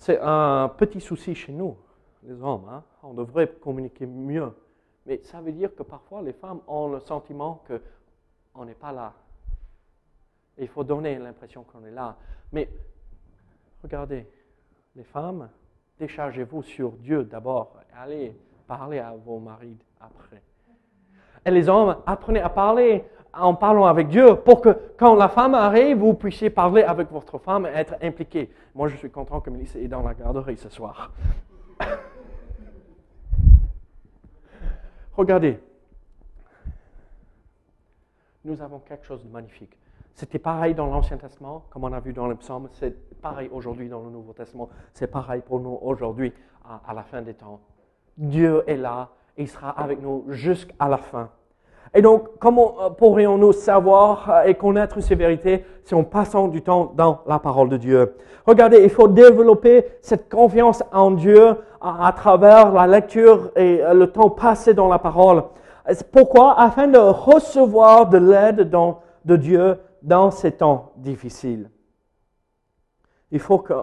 C'est 0.00 0.18
un 0.18 0.70
petit 0.78 0.98
souci 0.98 1.34
chez 1.34 1.52
nous, 1.52 1.76
les 2.22 2.42
hommes. 2.42 2.66
Hein. 2.70 2.82
On 3.02 3.12
devrait 3.12 3.48
communiquer 3.60 4.06
mieux. 4.06 4.50
Mais 5.04 5.20
ça 5.22 5.42
veut 5.42 5.52
dire 5.52 5.74
que 5.74 5.82
parfois 5.82 6.22
les 6.22 6.32
femmes 6.32 6.60
ont 6.66 6.88
le 6.88 7.00
sentiment 7.00 7.62
qu'on 8.54 8.64
n'est 8.64 8.74
pas 8.74 8.92
là. 8.92 9.12
il 10.56 10.68
faut 10.68 10.84
donner 10.84 11.18
l'impression 11.18 11.64
qu'on 11.64 11.84
est 11.84 11.90
là. 11.90 12.16
Mais 12.50 12.70
regardez, 13.82 14.26
les 14.96 15.04
femmes, 15.04 15.50
déchargez-vous 15.98 16.62
sur 16.62 16.92
Dieu 16.92 17.24
d'abord. 17.24 17.76
Allez 17.94 18.34
parler 18.66 19.00
à 19.00 19.12
vos 19.14 19.38
maris 19.38 19.76
après. 20.00 20.42
Et 21.44 21.50
les 21.50 21.68
hommes, 21.68 21.98
apprenez 22.06 22.40
à 22.40 22.48
parler 22.48 23.04
en 23.32 23.54
parlant 23.54 23.86
avec 23.86 24.08
Dieu 24.08 24.36
pour 24.36 24.60
que 24.60 24.76
quand 24.98 25.14
la 25.14 25.28
femme 25.28 25.54
arrive, 25.54 25.98
vous 25.98 26.14
puissiez 26.14 26.50
parler 26.50 26.82
avec 26.82 27.10
votre 27.10 27.38
femme 27.38 27.66
et 27.66 27.70
être 27.70 27.94
impliqué. 28.02 28.50
Moi, 28.74 28.88
je 28.88 28.96
suis 28.96 29.10
content 29.10 29.40
que 29.40 29.50
Mélissa 29.50 29.78
est 29.78 29.88
dans 29.88 30.02
la 30.02 30.14
garderie 30.14 30.56
ce 30.56 30.68
soir. 30.68 31.12
Regardez, 35.16 35.60
nous 38.44 38.60
avons 38.62 38.78
quelque 38.80 39.04
chose 39.04 39.22
de 39.22 39.28
magnifique. 39.28 39.76
C'était 40.14 40.38
pareil 40.38 40.74
dans 40.74 40.86
l'Ancien 40.86 41.16
Testament, 41.16 41.64
comme 41.70 41.84
on 41.84 41.92
a 41.92 42.00
vu 42.00 42.12
dans 42.12 42.26
le 42.26 42.34
psaume, 42.36 42.68
c'est 42.72 43.20
pareil 43.20 43.48
aujourd'hui 43.52 43.88
dans 43.88 44.02
le 44.02 44.10
Nouveau 44.10 44.32
Testament, 44.32 44.68
c'est 44.92 45.06
pareil 45.06 45.40
pour 45.40 45.60
nous 45.60 45.78
aujourd'hui 45.82 46.32
à, 46.86 46.92
la 46.92 47.02
fin 47.02 47.22
des 47.22 47.34
temps. 47.34 47.60
Dieu 48.16 48.62
est 48.66 48.76
là 48.76 49.10
et 49.36 49.42
il 49.42 49.48
sera 49.48 49.70
avec 49.70 50.02
nous 50.02 50.24
jusqu'à 50.28 50.88
la 50.88 50.98
fin. 50.98 51.30
Et 51.92 52.02
donc, 52.02 52.38
comment 52.38 52.76
euh, 52.80 52.90
pourrions-nous 52.90 53.52
savoir 53.52 54.30
euh, 54.30 54.42
et 54.44 54.54
connaître 54.54 55.00
ces 55.00 55.16
vérités 55.16 55.64
si 55.84 55.94
on 55.94 56.04
passant 56.04 56.46
du 56.46 56.62
temps 56.62 56.92
dans 56.96 57.20
la 57.26 57.40
parole 57.40 57.68
de 57.68 57.76
Dieu? 57.76 58.14
Regardez, 58.46 58.80
il 58.82 58.90
faut 58.90 59.08
développer 59.08 59.84
cette 60.00 60.30
confiance 60.30 60.84
en 60.92 61.10
Dieu 61.10 61.56
à, 61.80 62.12
travers 62.14 62.72
la 62.72 62.86
lecture 62.86 63.50
et 63.56 63.82
euh, 63.82 63.92
le 63.92 64.06
temps 64.06 64.30
passé 64.30 64.72
dans 64.72 64.88
la 64.88 64.98
parole. 64.98 65.42
Pourquoi? 66.12 66.60
Afin 66.60 66.86
de 66.86 66.98
recevoir 66.98 68.08
de 68.08 68.18
l'aide 68.18 68.70
de 69.24 69.36
Dieu 69.36 69.76
dans 70.02 70.30
ces 70.30 70.52
temps 70.52 70.92
difficiles. 70.96 71.68
Il 73.32 73.40
faut 73.40 73.58
que 73.58 73.74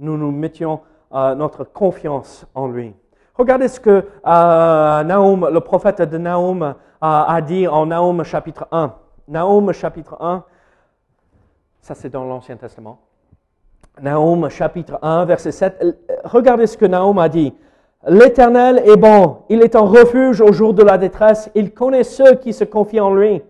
nous 0.00 0.16
nous 0.16 0.32
mettions 0.32 0.80
notre 1.12 1.62
confiance 1.64 2.46
en 2.54 2.66
lui. 2.66 2.94
Regardez 3.34 3.68
ce 3.68 3.80
que 3.80 4.04
euh, 4.26 5.02
le 5.50 5.58
prophète 5.60 6.02
de 6.02 6.18
Naoum, 6.18 6.74
a 7.02 7.40
dit 7.40 7.66
en 7.66 7.86
Naoum 7.86 8.22
chapitre 8.22 8.68
1. 8.70 8.94
Naoum 9.28 9.72
chapitre 9.72 10.16
1, 10.20 10.44
Ça, 11.80 11.94
c'est 11.94 12.10
dans 12.10 12.24
l'Ancien 12.24 12.56
Testament. 12.56 12.98
Naoum, 14.00 14.48
chapitre 14.48 14.98
1, 15.02 15.24
verset 15.24 15.52
7. 15.52 15.84
Regardez 16.24 16.66
ce 16.66 16.76
que 16.76 16.86
Naoum 16.86 17.18
a 17.18 17.28
dit. 17.28 17.52
L'Éternel 18.06 18.82
est 18.84 18.96
bon, 18.96 19.38
il 19.48 19.62
est 19.62 19.76
en 19.76 19.86
refuge 19.86 20.40
au 20.40 20.52
jour 20.52 20.74
de 20.74 20.82
la 20.82 20.98
détresse, 20.98 21.50
il 21.54 21.72
connaît 21.72 22.02
ceux 22.02 22.34
qui 22.34 22.52
se 22.52 22.64
confient 22.64 23.00
en 23.00 23.14
lui. 23.14 23.42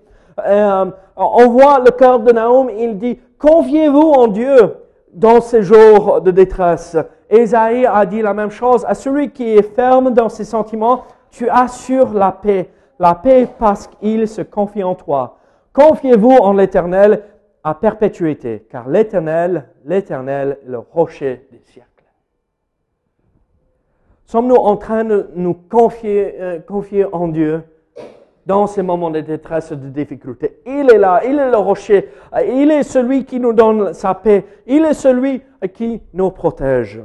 Euh, 0.47 0.85
on 1.17 1.49
voit 1.49 1.79
le 1.79 1.91
cœur 1.91 2.21
de 2.21 2.33
Naoum, 2.33 2.69
il 2.71 2.99
dit, 2.99 3.19
confiez-vous 3.39 4.13
en 4.13 4.29
Dieu 4.29 4.77
dans 5.13 5.41
ces 5.41 5.63
jours 5.63 6.21
de 6.21 6.31
détresse. 6.31 6.97
Esaïe 7.31 7.87
a 7.87 8.05
dit 8.05 8.21
la 8.21 8.35
même 8.35 8.51
chose, 8.51 8.85
à 8.87 8.95
celui 8.95 9.31
qui 9.31 9.57
est 9.57 9.75
ferme 9.75 10.13
dans 10.13 10.29
ses 10.29 10.45
sentiments, 10.45 11.05
tu 11.31 11.49
assures 11.49 12.13
la 12.13 12.33
paix. 12.33 12.69
La 13.03 13.17
paix 13.17 13.49
parce 13.59 13.89
qu'il 13.89 14.29
se 14.29 14.43
confie 14.43 14.85
en 14.85 14.95
toi. 14.95 15.39
Confiez-vous 15.73 16.31
en 16.31 16.53
l'Éternel 16.53 17.25
à 17.65 17.75
perpétuité, 17.75 18.65
car 18.71 18.89
l'Éternel, 18.89 19.71
l'Éternel 19.85 20.59
le 20.65 20.79
rocher 20.79 21.49
des 21.51 21.59
siècles. 21.59 21.89
Sommes-nous 24.25 24.55
en 24.55 24.77
train 24.77 25.03
de 25.03 25.31
nous 25.35 25.53
confier, 25.53 26.41
euh, 26.41 26.61
confier 26.61 27.05
en 27.13 27.27
Dieu 27.27 27.65
dans 28.47 28.69
ces 28.69 28.83
moments 28.83 29.11
de 29.11 29.21
détresse 29.21 29.73
de 29.73 29.89
difficulté? 29.89 30.61
Il 30.65 30.89
est 30.89 30.99
là, 30.99 31.23
il 31.25 31.37
est 31.41 31.51
le 31.51 31.57
rocher, 31.57 32.09
il 32.47 32.71
est 32.71 32.85
celui 32.85 33.25
qui 33.25 33.41
nous 33.41 33.53
donne 33.53 33.95
sa 33.95 34.15
paix, 34.15 34.47
il 34.65 34.85
est 34.85 34.95
celui 34.95 35.43
qui 35.75 36.01
nous 36.13 36.31
protège. 36.31 37.01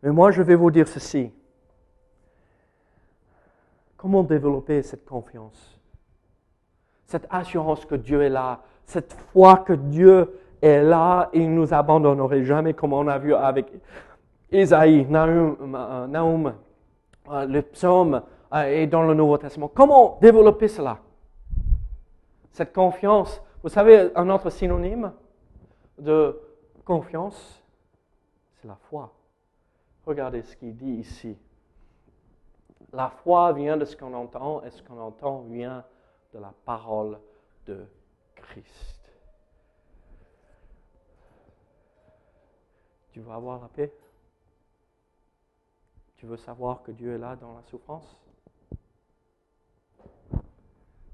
Mais 0.00 0.12
moi, 0.12 0.30
je 0.30 0.42
vais 0.42 0.54
vous 0.54 0.70
dire 0.70 0.86
ceci. 0.86 1.32
Comment 4.02 4.24
développer 4.24 4.82
cette 4.82 5.04
confiance? 5.04 5.78
Cette 7.06 7.24
assurance 7.30 7.86
que 7.86 7.94
Dieu 7.94 8.20
est 8.20 8.30
là, 8.30 8.58
cette 8.84 9.12
foi 9.12 9.58
que 9.58 9.74
Dieu 9.74 10.40
est 10.60 10.82
là 10.82 11.30
et 11.32 11.38
il 11.38 11.48
ne 11.48 11.60
nous 11.60 11.72
abandonnerait 11.72 12.42
jamais 12.42 12.74
comme 12.74 12.94
on 12.94 13.06
a 13.06 13.16
vu 13.18 13.32
avec 13.32 13.72
Isaïe, 14.50 15.06
Naoum, 15.08 16.52
euh, 17.30 17.46
le 17.46 17.62
psaume 17.62 18.22
euh, 18.52 18.64
et 18.64 18.88
dans 18.88 19.02
le 19.04 19.14
Nouveau 19.14 19.38
Testament. 19.38 19.70
Comment 19.72 20.18
développer 20.20 20.66
cela? 20.66 20.98
Cette 22.50 22.72
confiance. 22.72 23.40
Vous 23.62 23.68
savez, 23.68 24.10
un 24.16 24.28
autre 24.30 24.50
synonyme 24.50 25.12
de 25.96 26.40
confiance, 26.84 27.62
c'est 28.56 28.66
la 28.66 28.78
foi. 28.90 29.12
Regardez 30.04 30.42
ce 30.42 30.56
qu'il 30.56 30.74
dit 30.74 30.94
ici. 30.94 31.38
La 32.92 33.08
foi 33.08 33.52
vient 33.52 33.76
de 33.76 33.84
ce 33.84 33.96
qu'on 33.96 34.12
entend 34.12 34.62
et 34.62 34.70
ce 34.70 34.82
qu'on 34.82 35.00
entend 35.00 35.40
vient 35.42 35.84
de 36.34 36.38
la 36.38 36.52
parole 36.64 37.18
de 37.66 37.86
Christ. 38.34 39.00
Tu 43.12 43.20
vas 43.20 43.34
avoir 43.34 43.60
la 43.60 43.68
paix? 43.68 43.92
Tu 46.16 46.26
veux 46.26 46.36
savoir 46.36 46.82
que 46.82 46.92
Dieu 46.92 47.14
est 47.14 47.18
là 47.18 47.36
dans 47.36 47.54
la 47.54 47.62
souffrance? 47.62 48.16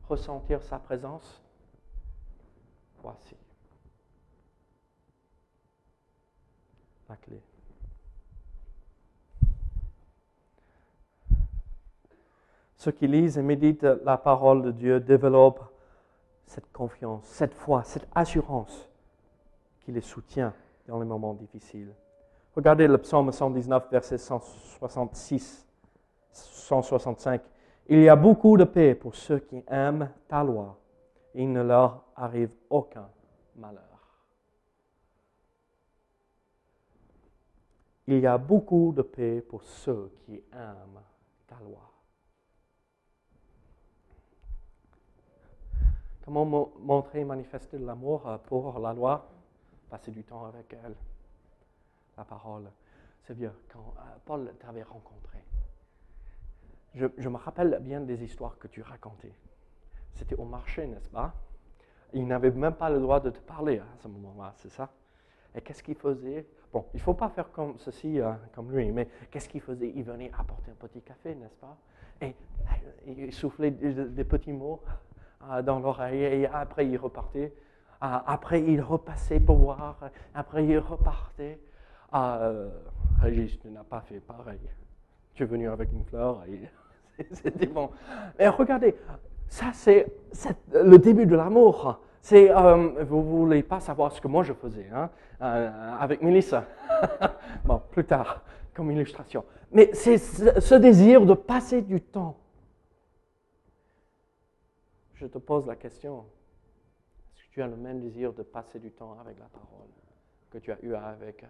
Ressentir 0.08 0.62
sa 0.62 0.78
présence? 0.78 1.42
Voici 3.02 3.36
la 7.08 7.16
clé. 7.16 7.40
Ceux 12.78 12.92
qui 12.92 13.08
lisent 13.08 13.36
et 13.36 13.42
méditent 13.42 13.82
la 13.82 14.16
parole 14.16 14.62
de 14.62 14.70
Dieu 14.70 15.00
développent 15.00 15.64
cette 16.46 16.70
confiance, 16.72 17.24
cette 17.24 17.52
foi, 17.52 17.82
cette 17.82 18.06
assurance 18.14 18.88
qui 19.80 19.90
les 19.90 20.00
soutient 20.00 20.54
dans 20.86 21.00
les 21.00 21.04
moments 21.04 21.34
difficiles. 21.34 21.92
Regardez 22.54 22.86
le 22.86 22.96
psaume 22.98 23.32
119, 23.32 23.90
verset 23.90 24.16
166, 24.16 25.66
165. 26.30 27.42
Il 27.88 28.00
y 28.00 28.08
a 28.08 28.14
beaucoup 28.14 28.56
de 28.56 28.64
paix 28.64 28.94
pour 28.94 29.16
ceux 29.16 29.40
qui 29.40 29.62
aiment 29.66 30.08
ta 30.28 30.44
loi. 30.44 30.78
Il 31.34 31.52
ne 31.52 31.62
leur 31.62 32.04
arrive 32.14 32.54
aucun 32.70 33.08
malheur. 33.56 33.82
Il 38.06 38.20
y 38.20 38.26
a 38.26 38.38
beaucoup 38.38 38.92
de 38.96 39.02
paix 39.02 39.40
pour 39.40 39.64
ceux 39.64 40.12
qui 40.24 40.40
aiment 40.52 41.02
ta 41.48 41.56
loi. 41.56 41.97
Comment 46.28 46.70
montrer 46.80 47.20
et 47.20 47.24
manifester 47.24 47.78
l'amour 47.78 48.38
pour 48.48 48.78
la 48.80 48.92
loi 48.92 49.30
Passer 49.88 50.10
du 50.10 50.22
temps 50.24 50.44
avec 50.44 50.76
elle. 50.84 50.94
La 52.18 52.24
parole. 52.24 52.70
C'est 53.22 53.32
vieux, 53.32 53.52
quand 53.72 53.94
euh, 53.96 54.02
Paul 54.26 54.52
t'avait 54.60 54.82
rencontré, 54.82 55.38
je, 56.94 57.28
me 57.30 57.36
rappelle 57.38 57.78
bien 57.80 58.02
des 58.02 58.22
histoires 58.22 58.58
que 58.58 58.68
tu 58.68 58.82
racontais. 58.82 59.32
C'était 60.16 60.34
au 60.34 60.44
marché, 60.44 60.86
n'est-ce 60.86 61.08
pas? 61.08 61.32
Il 62.12 62.26
n'avait 62.26 62.50
même 62.50 62.74
pas 62.74 62.90
le 62.90 63.00
droit 63.00 63.20
de 63.20 63.30
te 63.30 63.38
parler 63.38 63.78
à 63.78 63.96
ce 64.02 64.08
moment-là, 64.08 64.52
c'est 64.56 64.70
ça? 64.70 64.90
Et 65.54 65.62
qu'est-ce 65.62 65.82
qu'il 65.82 65.96
faisait? 65.96 66.46
Bon, 66.70 66.84
il 66.92 66.98
ne 66.98 67.02
faut 67.02 67.14
pas 67.14 67.30
faire 67.30 67.50
comme 67.50 67.78
ceci, 67.78 68.20
euh, 68.20 68.34
comme 68.54 68.70
lui, 68.70 68.92
mais 68.92 69.08
qu'est-ce 69.30 69.48
qu'il 69.48 69.62
faisait? 69.62 69.94
Il 69.96 70.04
venait 70.04 70.30
apporter 70.38 70.72
un 70.72 70.74
petit 70.74 71.00
café, 71.00 71.34
n'est-ce 71.34 71.56
pas? 71.56 71.78
Et 72.20 72.34
euh, 73.06 73.14
il 73.16 73.32
soufflait 73.32 73.70
des, 73.70 74.24
petits 74.24 74.52
mots 74.52 74.82
dans 75.64 75.78
l'oreille, 75.78 76.22
et 76.22 76.46
après 76.46 76.86
il 76.86 76.96
repartait. 76.96 77.52
après 78.00 78.62
il 78.62 78.80
repassait 78.80 79.40
pour 79.40 79.56
voir, 79.56 79.98
après 80.34 80.64
il 80.64 80.78
repartait. 80.78 81.58
Euh, 82.14 82.68
Régis, 83.20 83.58
tu 83.60 83.68
n'as 83.68 83.84
pas 83.84 84.00
fait 84.00 84.20
pareil. 84.20 84.60
Tu 85.34 85.42
es 85.42 85.46
venu 85.46 85.68
avec 85.68 85.92
une 85.92 86.04
fleur 86.04 86.42
et 86.48 87.24
c'était 87.32 87.66
bon. 87.66 87.90
Mais 88.38 88.48
regardez, 88.48 88.94
ça 89.48 89.66
c'est 89.72 90.06
le 90.72 90.98
début 90.98 91.26
de 91.26 91.36
l'amour. 91.36 92.00
Euh, 92.32 93.04
vous 93.04 93.16
ne 93.16 93.22
voulez 93.22 93.62
pas 93.62 93.80
savoir 93.80 94.12
ce 94.12 94.20
que 94.20 94.28
moi 94.28 94.42
je 94.42 94.52
faisais 94.52 94.86
hein, 94.94 95.08
euh, 95.40 95.96
avec 95.98 96.22
Melissa. 96.22 96.64
bon, 97.64 97.80
plus 97.90 98.04
tard, 98.04 98.42
comme 98.74 98.90
illustration. 98.90 99.44
Mais 99.72 99.90
c'est 99.92 100.18
ce 100.18 100.74
désir 100.74 101.24
de 101.24 101.34
passer 101.34 101.82
du 101.82 102.00
temps. 102.00 102.36
Je 105.18 105.26
te 105.26 105.38
pose 105.38 105.66
la 105.66 105.74
question, 105.74 106.24
est-ce 107.34 107.44
que 107.44 107.50
tu 107.50 107.62
as 107.62 107.66
le 107.66 107.76
même 107.76 108.00
désir 108.00 108.32
de 108.32 108.44
passer 108.44 108.78
du 108.78 108.92
temps 108.92 109.18
avec 109.18 109.36
la 109.40 109.46
parole 109.46 109.88
que 110.48 110.58
tu 110.58 110.70
as 110.70 110.78
eu 110.82 110.94
avec 110.94 111.44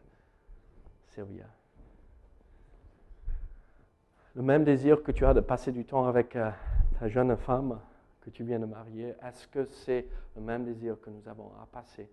le 4.34 4.42
même 4.42 4.64
désir 4.64 5.02
que 5.02 5.12
tu 5.12 5.26
as 5.26 5.34
de 5.34 5.40
passer 5.40 5.70
du 5.72 5.84
temps 5.84 6.06
avec 6.06 6.34
euh, 6.36 6.50
ta 6.98 7.08
jeune 7.08 7.36
femme 7.36 7.78
que 8.20 8.30
tu 8.30 8.42
viens 8.44 8.58
de 8.58 8.66
marier, 8.66 9.14
est-ce 9.22 9.46
que 9.48 9.66
c'est 9.66 10.06
le 10.34 10.42
même 10.42 10.64
désir 10.64 10.98
que 11.00 11.10
nous 11.10 11.28
avons 11.28 11.52
à 11.60 11.66
passer 11.66 12.08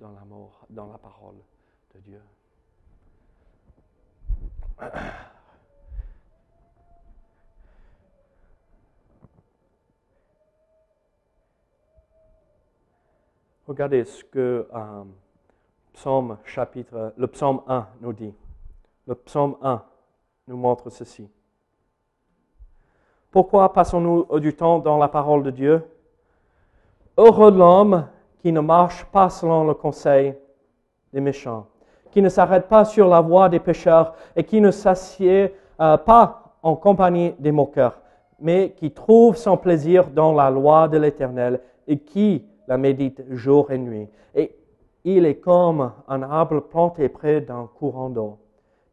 dans 0.00 0.12
l'amour, 0.12 0.66
dans 0.68 0.90
la 0.90 0.98
parole 0.98 1.36
de 1.94 2.00
Dieu? 2.00 2.20
Regardez 13.66 14.04
ce 14.04 14.22
que 14.22 14.68
euh, 14.72 15.02
le 17.16 17.26
psaume 17.26 17.62
1 17.66 17.86
nous 18.00 18.12
dit. 18.12 18.32
Le 19.08 19.14
psaume 19.16 19.56
1 19.60 19.82
nous 20.46 20.56
montre 20.56 20.88
ceci. 20.88 21.28
Pourquoi 23.32 23.72
passons-nous 23.72 24.38
du 24.38 24.54
temps 24.54 24.78
dans 24.78 24.98
la 24.98 25.08
parole 25.08 25.42
de 25.42 25.50
Dieu? 25.50 25.82
Heureux 27.16 27.50
l'homme 27.50 28.06
qui 28.38 28.52
ne 28.52 28.60
marche 28.60 29.04
pas 29.06 29.28
selon 29.30 29.66
le 29.66 29.74
conseil 29.74 30.36
des 31.12 31.20
méchants, 31.20 31.66
qui 32.12 32.22
ne 32.22 32.28
s'arrête 32.28 32.68
pas 32.68 32.84
sur 32.84 33.08
la 33.08 33.20
voie 33.20 33.48
des 33.48 33.58
pécheurs 33.58 34.14
et 34.36 34.44
qui 34.44 34.60
ne 34.60 34.70
s'assied 34.70 35.52
euh, 35.80 35.96
pas 35.96 36.56
en 36.62 36.76
compagnie 36.76 37.34
des 37.40 37.50
moqueurs, 37.50 38.00
mais 38.38 38.74
qui 38.76 38.92
trouve 38.92 39.36
son 39.36 39.56
plaisir 39.56 40.06
dans 40.08 40.32
la 40.32 40.50
loi 40.50 40.86
de 40.86 40.98
l'Éternel 40.98 41.60
et 41.88 41.98
qui 41.98 42.44
la 42.66 42.76
médite 42.78 43.22
jour 43.30 43.70
et 43.70 43.78
nuit. 43.78 44.08
Et 44.34 44.56
il 45.04 45.24
est 45.24 45.36
comme 45.36 45.92
un 46.08 46.22
arbre 46.22 46.60
planté 46.60 47.08
près 47.08 47.40
d'un 47.40 47.68
courant 47.78 48.10
d'eau, 48.10 48.38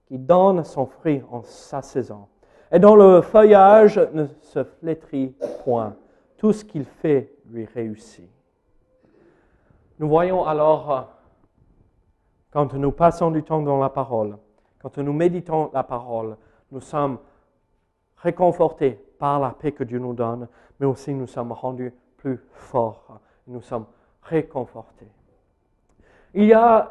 qui 0.06 0.18
donne 0.18 0.64
son 0.64 0.86
fruit 0.86 1.24
en 1.32 1.42
sa 1.44 1.82
saison, 1.82 2.28
et 2.72 2.80
dont 2.80 2.96
le 2.96 3.22
feuillage 3.22 4.00
ne 4.14 4.26
se 4.42 4.64
flétrit 4.64 5.36
point. 5.64 5.96
Tout 6.38 6.54
ce 6.54 6.66
qu'il 6.66 6.86
fait 6.86 7.34
lui 7.50 7.66
réussit. 7.66 8.30
Nous 10.00 10.10
voyons 10.10 10.46
alors, 10.46 11.08
quand 12.52 12.74
nous 12.74 12.92
passons 12.92 13.32
du 13.32 13.44
temps 13.44 13.62
dans 13.62 13.80
la 13.80 13.90
parole, 13.90 14.38
quand 14.80 14.98
nous 14.98 15.14
méditons 15.14 15.72
la 15.74 15.84
parole, 15.84 16.36
nous 16.72 16.82
sommes 16.82 17.18
réconfortés 18.18 19.00
par 19.18 19.40
la 19.40 19.52
paix 19.52 19.72
que 19.72 19.84
Dieu 19.84 20.00
nous 20.00 20.14
donne, 20.14 20.48
mais 20.80 20.86
aussi 20.86 21.14
nous 21.14 21.28
sommes 21.28 21.54
rendus 21.54 21.94
plus 22.18 22.40
forts. 22.52 23.20
Nous 23.47 23.62
sommes 23.62 23.86
réconforté. 24.21 25.06
Il 26.36 26.45
y 26.45 26.53
a 26.53 26.89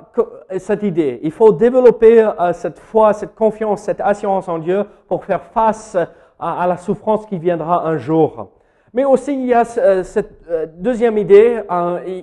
cette 0.58 0.84
idée, 0.84 1.18
il 1.22 1.32
faut 1.32 1.50
développer 1.50 2.22
euh, 2.22 2.52
cette 2.52 2.78
foi, 2.78 3.12
cette 3.12 3.34
confiance, 3.34 3.82
cette 3.82 4.00
assurance 4.00 4.48
en 4.48 4.58
Dieu 4.58 4.84
pour 5.08 5.24
faire 5.24 5.42
face 5.42 5.96
à, 6.38 6.66
la 6.66 6.76
souffrance 6.76 7.26
qui 7.26 7.38
viendra 7.38 7.86
un 7.86 7.96
jour. 7.96 8.50
Mais 8.94 9.04
aussi, 9.04 9.32
il 9.32 9.46
y 9.46 9.54
a 9.54 9.64
euh, 9.78 10.04
cette 10.04 10.44
euh, 10.48 10.66
deuxième 10.76 11.18
idée, 11.18 11.60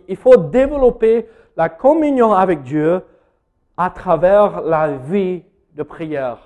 il 0.07 0.15
faut 0.15 0.37
développer 0.37 1.27
la 1.57 1.67
communion 1.67 2.31
avec 2.31 2.61
Dieu 2.61 3.01
à 3.75 3.89
travers 3.89 4.61
la 4.61 4.91
vie 4.91 5.43
de 5.75 5.83
prière. 5.83 6.37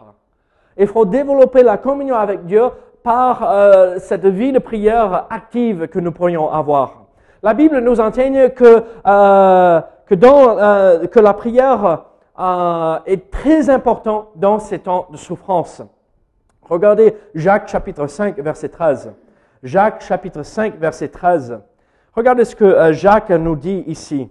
Il 0.77 0.87
faut 0.87 1.05
développer 1.05 1.61
la 1.61 1.77
communion 1.77 2.15
avec 2.15 2.45
Dieu 2.45 2.63
par 3.03 3.99
cette 3.99 4.25
vie 4.25 4.53
de 4.53 4.59
prière 4.59 5.27
active 5.29 5.87
que 5.87 5.99
nous 5.99 6.11
pourrions 6.11 6.49
avoir. 6.49 7.02
La 7.43 7.53
Bible 7.53 7.79
nous 7.79 7.99
enseigne 7.99 8.49
que 8.51 8.85
dans, 10.15 10.57
euh, 10.57 11.07
que 11.07 11.19
la 11.19 11.33
prière 11.33 12.05
euh, 12.39 12.99
est 13.05 13.29
très 13.29 13.69
importante 13.69 14.29
dans 14.35 14.59
ces 14.59 14.79
temps 14.79 15.07
de 15.11 15.17
souffrance. 15.17 15.81
Regardez 16.61 17.15
Jacques 17.35 17.67
chapitre 17.67 18.07
5, 18.07 18.39
verset 18.39 18.69
13. 18.69 19.13
Jacques 19.61 20.01
chapitre 20.01 20.43
5, 20.43 20.77
verset 20.79 21.09
13. 21.09 21.59
Regardez 22.15 22.45
ce 22.45 22.55
que 22.55 22.63
euh, 22.63 22.93
Jacques 22.93 23.31
nous 23.31 23.57
dit 23.57 23.83
ici. 23.87 24.29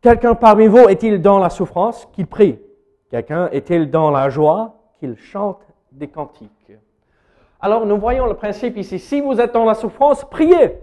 Quelqu'un 0.00 0.34
parmi 0.34 0.66
vous 0.66 0.88
est-il 0.88 1.20
dans 1.20 1.38
la 1.38 1.50
souffrance 1.50 2.08
Qu'il 2.12 2.26
prie? 2.26 2.58
Quelqu'un 3.10 3.50
est-il 3.52 3.90
dans 3.90 4.10
la 4.10 4.30
joie 4.30 4.76
Qu'il 4.98 5.16
chante 5.16 5.60
des 5.92 6.08
cantiques? 6.08 6.72
Alors 7.60 7.84
nous 7.84 7.98
voyons 7.98 8.26
le 8.26 8.34
principe 8.34 8.78
ici. 8.78 8.98
Si 8.98 9.20
vous 9.20 9.38
êtes 9.38 9.52
dans 9.52 9.66
la 9.66 9.74
souffrance, 9.74 10.24
priez. 10.24 10.78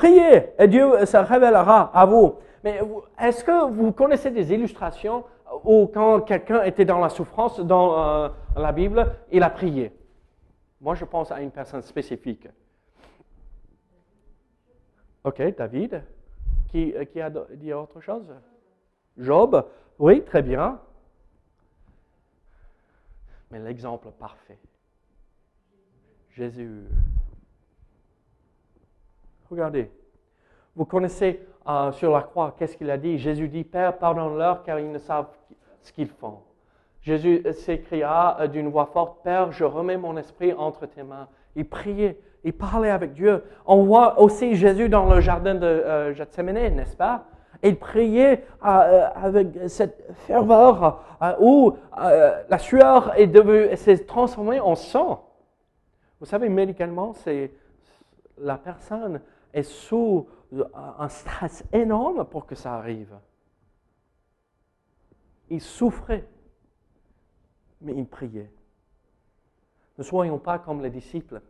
Priez 0.00 0.54
et 0.58 0.66
Dieu 0.66 1.04
se 1.04 1.16
révélera 1.18 1.90
à 1.92 2.06
vous. 2.06 2.38
Mais 2.64 2.80
est-ce 3.20 3.44
que 3.44 3.70
vous 3.70 3.92
connaissez 3.92 4.30
des 4.30 4.50
illustrations 4.50 5.26
où 5.62 5.90
quand 5.92 6.22
quelqu'un 6.22 6.62
était 6.62 6.86
dans 6.86 7.00
la 7.00 7.10
souffrance 7.10 7.60
dans 7.60 7.98
euh, 7.98 8.28
la 8.56 8.72
Bible, 8.72 9.14
il 9.30 9.42
a 9.42 9.50
prié? 9.50 9.92
Moi, 10.80 10.94
je 10.94 11.04
pense 11.04 11.30
à 11.30 11.42
une 11.42 11.50
personne 11.50 11.82
spécifique. 11.82 12.48
Ok, 15.22 15.42
David. 15.54 16.02
Qui, 16.68 16.94
euh, 16.96 17.04
qui 17.04 17.20
a 17.20 17.28
dit 17.28 17.74
autre 17.74 18.00
chose? 18.00 18.34
Job? 19.18 19.66
Oui, 19.98 20.24
très 20.24 20.40
bien. 20.40 20.80
Mais 23.50 23.58
l'exemple 23.58 24.08
parfait. 24.18 24.58
Jésus. 26.30 26.86
Regardez. 29.50 29.90
Vous 30.76 30.84
connaissez 30.84 31.44
euh, 31.68 31.90
sur 31.92 32.12
la 32.12 32.22
croix, 32.22 32.54
qu'est-ce 32.56 32.76
qu'il 32.76 32.90
a 32.90 32.96
dit? 32.96 33.18
Jésus 33.18 33.48
dit, 33.48 33.64
Père, 33.64 33.98
pardonne-leur 33.98 34.62
car 34.62 34.78
ils 34.78 34.90
ne 34.90 34.98
savent 34.98 35.26
ce 35.82 35.92
qu'ils 35.92 36.08
font. 36.08 36.38
Jésus 37.02 37.42
s'écria 37.52 38.38
euh, 38.40 38.46
d'une 38.46 38.68
voix 38.68 38.86
forte, 38.86 39.22
Père, 39.24 39.50
je 39.50 39.64
remets 39.64 39.96
mon 39.96 40.16
esprit 40.16 40.52
entre 40.52 40.86
tes 40.86 41.02
mains. 41.02 41.26
Il 41.56 41.68
priait, 41.68 42.18
il 42.44 42.52
parlait 42.52 42.90
avec 42.90 43.12
Dieu. 43.12 43.42
On 43.66 43.82
voit 43.82 44.20
aussi 44.20 44.54
Jésus 44.54 44.88
dans 44.88 45.12
le 45.12 45.20
jardin 45.20 45.56
de 45.56 45.66
euh, 45.66 46.14
n'est-ce 46.70 46.96
pas? 46.96 47.24
Il 47.62 47.76
priait 47.76 48.44
avec 48.62 49.48
cette 49.66 50.02
ferveur 50.26 51.02
où 51.40 51.74
la 52.00 52.58
sueur 52.58 53.12
est 53.18 53.76
s'est 53.76 53.98
transformée 54.06 54.60
en 54.60 54.74
sang. 54.74 55.28
Vous 56.20 56.26
savez, 56.26 56.48
médicalement, 56.48 57.12
c'est 57.12 57.50
la 58.38 58.56
personne 58.56 59.20
est 59.52 59.62
sous 59.62 60.28
un 60.74 61.08
stress 61.08 61.64
énorme 61.72 62.24
pour 62.24 62.46
que 62.46 62.54
ça 62.54 62.74
arrive. 62.74 63.14
Il 65.48 65.60
souffrait, 65.60 66.26
mais 67.80 67.94
il 67.94 68.06
priait. 68.06 68.50
Ne 69.98 70.02
soyons 70.02 70.38
pas 70.38 70.58
comme 70.58 70.80
les 70.80 70.90
disciples, 70.90 71.40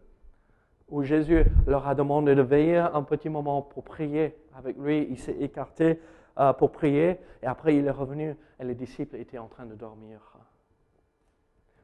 où 0.89 1.03
Jésus 1.03 1.45
leur 1.67 1.87
a 1.87 1.95
demandé 1.95 2.35
de 2.35 2.43
veiller 2.43 2.79
un 2.79 3.03
petit 3.03 3.29
moment 3.29 3.63
pour 3.63 3.85
prier 3.85 4.35
avec 4.55 4.77
lui. 4.77 5.07
Il 5.09 5.19
s'est 5.19 5.37
écarté 5.39 6.01
euh, 6.39 6.53
pour 6.53 6.73
prier, 6.73 7.19
et 7.43 7.47
après 7.47 7.77
il 7.77 7.87
est 7.87 7.93
revenu, 7.93 8.37
et 8.59 8.65
les 8.65 8.75
disciples 8.75 9.17
étaient 9.17 9.39
en 9.39 9.47
train 9.47 9.67
de 9.67 9.75
dormir. 9.75 10.21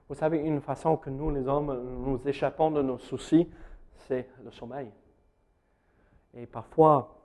Vous 0.09 0.15
savez, 0.15 0.39
une 0.39 0.61
façon 0.61 0.97
que 0.97 1.11
nous, 1.11 1.31
les 1.31 1.47
hommes, 1.49 2.05
nous 2.05 2.29
échappons 2.29 2.71
de 2.71 2.83
nos 2.83 2.99
soucis, 2.99 3.49
c'est 3.95 4.29
le 4.45 4.51
sommeil. 4.51 4.91
Et 6.37 6.47
parfois, 6.47 7.17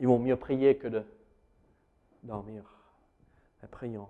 ils 0.00 0.08
vont 0.08 0.18
mieux 0.18 0.36
prier 0.36 0.76
que 0.76 0.88
de 0.88 1.04
dormir. 2.24 2.64
Mais 3.62 3.68
prions. 3.68 4.08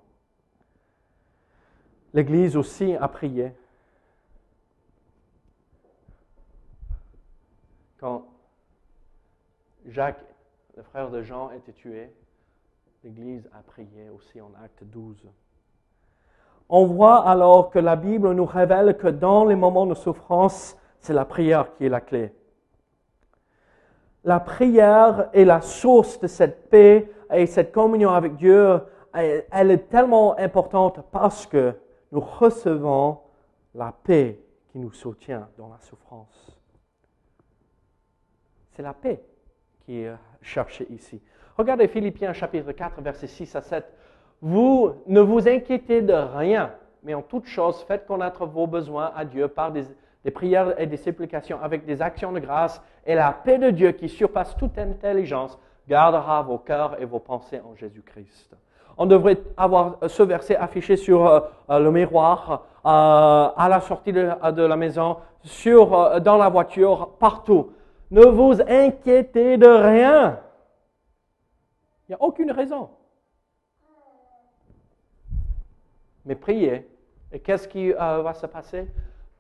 L'Église 2.15 2.57
aussi 2.57 2.95
a 2.95 3.09
prié. 3.09 3.53
Quand 7.99 8.27
Jacques, 9.87 10.25
le 10.77 10.83
frère 10.83 11.11
de 11.11 11.23
Jean, 11.23 11.51
était 11.51 11.73
tué, 11.73 12.11
l'Église 13.05 13.49
a 13.53 13.63
prié 13.63 14.09
aussi 14.09 14.41
en 14.41 14.53
acte 14.65 14.83
12. 14.85 15.29
On 16.71 16.87
voit 16.87 17.29
alors 17.29 17.71
que 17.71 17.79
la 17.79 17.97
Bible 17.97 18.33
nous 18.33 18.47
révèle 18.47 18.97
que 18.97 19.09
dans 19.09 19.45
les 19.45 19.57
moments 19.57 19.87
de 19.87 19.95
souffrance, 19.95 20.77
c'est 21.01 21.13
la 21.13 21.27
prière 21.27 21.75
qui 21.77 21.85
est 21.85 21.91
la 21.91 22.01
clé 22.01 22.33
la 24.25 24.41
prière 24.41 25.29
est 25.33 25.45
la 25.45 25.61
source 25.61 26.21
de 26.21 26.27
cette 26.27 26.71
paix 26.71 27.11
et 27.33 27.47
cette 27.47 27.73
communion 27.73 28.11
avec 28.11 28.37
Dieu. 28.37 28.81
Elle 29.13 29.71
est 29.71 29.89
tellement 29.89 30.39
importante 30.39 31.01
parce 31.11 31.47
que 31.47 31.75
nous 32.13 32.21
recevons 32.21 33.19
la 33.75 33.93
paix 34.05 34.39
qui 34.71 34.79
nous 34.79 34.93
soutient 34.93 35.49
dans 35.59 35.69
la 35.69 35.79
souffrance. 35.81 36.59
C'est 38.71 38.83
la 38.83 38.95
paix 38.95 39.23
qui 39.85 40.03
est 40.03 40.13
cherchée 40.41 40.87
ici. 40.91 41.21
Regardez 41.59 41.89
Philippiens 41.89 42.33
chapitre 42.33 42.73
4, 42.73 43.03
versets 43.03 43.27
6 43.27 43.57
à 43.57 43.61
7. 43.61 43.85
Vous 44.41 44.93
ne 45.07 45.21
vous 45.21 45.49
inquiétez 45.49 46.01
de 46.01 46.15
rien, 46.15 46.75
mais 47.03 47.15
en 47.15 47.23
toute 47.23 47.47
chose, 47.47 47.83
faites 47.83 48.07
connaître 48.07 48.47
vos 48.47 48.67
besoins 48.67 49.13
à 49.15 49.25
Dieu 49.25 49.49
par 49.49 49.73
des 49.73 49.85
des 50.25 50.31
prières 50.31 50.79
et 50.81 50.87
des 50.87 50.97
supplications 50.97 51.59
avec 51.63 51.85
des 51.85 52.01
actions 52.01 52.33
de 52.33 52.41
grâce, 52.41 52.81
et 53.07 53.15
la 53.15 53.33
paix 53.33 53.59
de 53.59 53.71
Dieu 53.71 53.93
qui 53.93 54.09
surpasse 54.09 54.57
toute 54.57 54.79
intelligence 54.79 55.59
gardera 55.89 56.43
vos 56.43 56.59
cœurs 56.59 57.01
et 57.01 57.05
vos 57.05 57.19
pensées 57.19 57.61
en 57.61 57.75
Jésus-Christ. 57.75 58.55
On 58.99 59.07
devrait 59.07 59.39
avoir 59.57 59.99
ce 60.07 60.23
verset 60.23 60.57
affiché 60.57 60.97
sur 60.97 61.27
euh, 61.27 61.41
le 61.69 61.91
miroir, 61.91 62.65
euh, 62.85 62.89
à 62.89 63.67
la 63.69 63.81
sortie 63.81 64.13
de, 64.13 64.21
la 64.21 64.77
maison, 64.77 65.17
sur, 65.43 65.95
euh, 65.95 66.21
dans 66.21 66.37
la 66.37 66.49
voiture, 66.49 67.11
partout. 67.19 67.73
Ne 68.11 68.25
vous 68.25 68.61
inquiétez 68.61 69.57
de 69.57 69.67
rien. 69.67 70.39
Il 72.07 72.13
n'y 72.13 72.15
a 72.15 72.23
aucune 72.23 72.53
raison. 72.53 72.91
Mais 76.25 76.35
priez. 76.35 76.89
Et 77.33 77.41
qu'est-ce 77.41 77.67
qui 77.67 77.91
va 77.93 78.35
se 78.35 78.47
passer? 78.47 78.87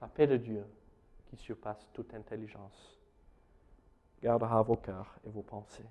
La 0.02 0.08
paix 0.08 0.26
de 0.26 0.36
Dieu, 0.36 0.66
qui 1.30 1.36
surpasse 1.36 1.88
toute 1.92 2.12
intelligence, 2.12 2.98
gardera 4.20 4.60
vos 4.60 4.76
cœurs 4.76 5.14
et 5.24 5.30
vos 5.30 5.42
pensées. 5.42 5.86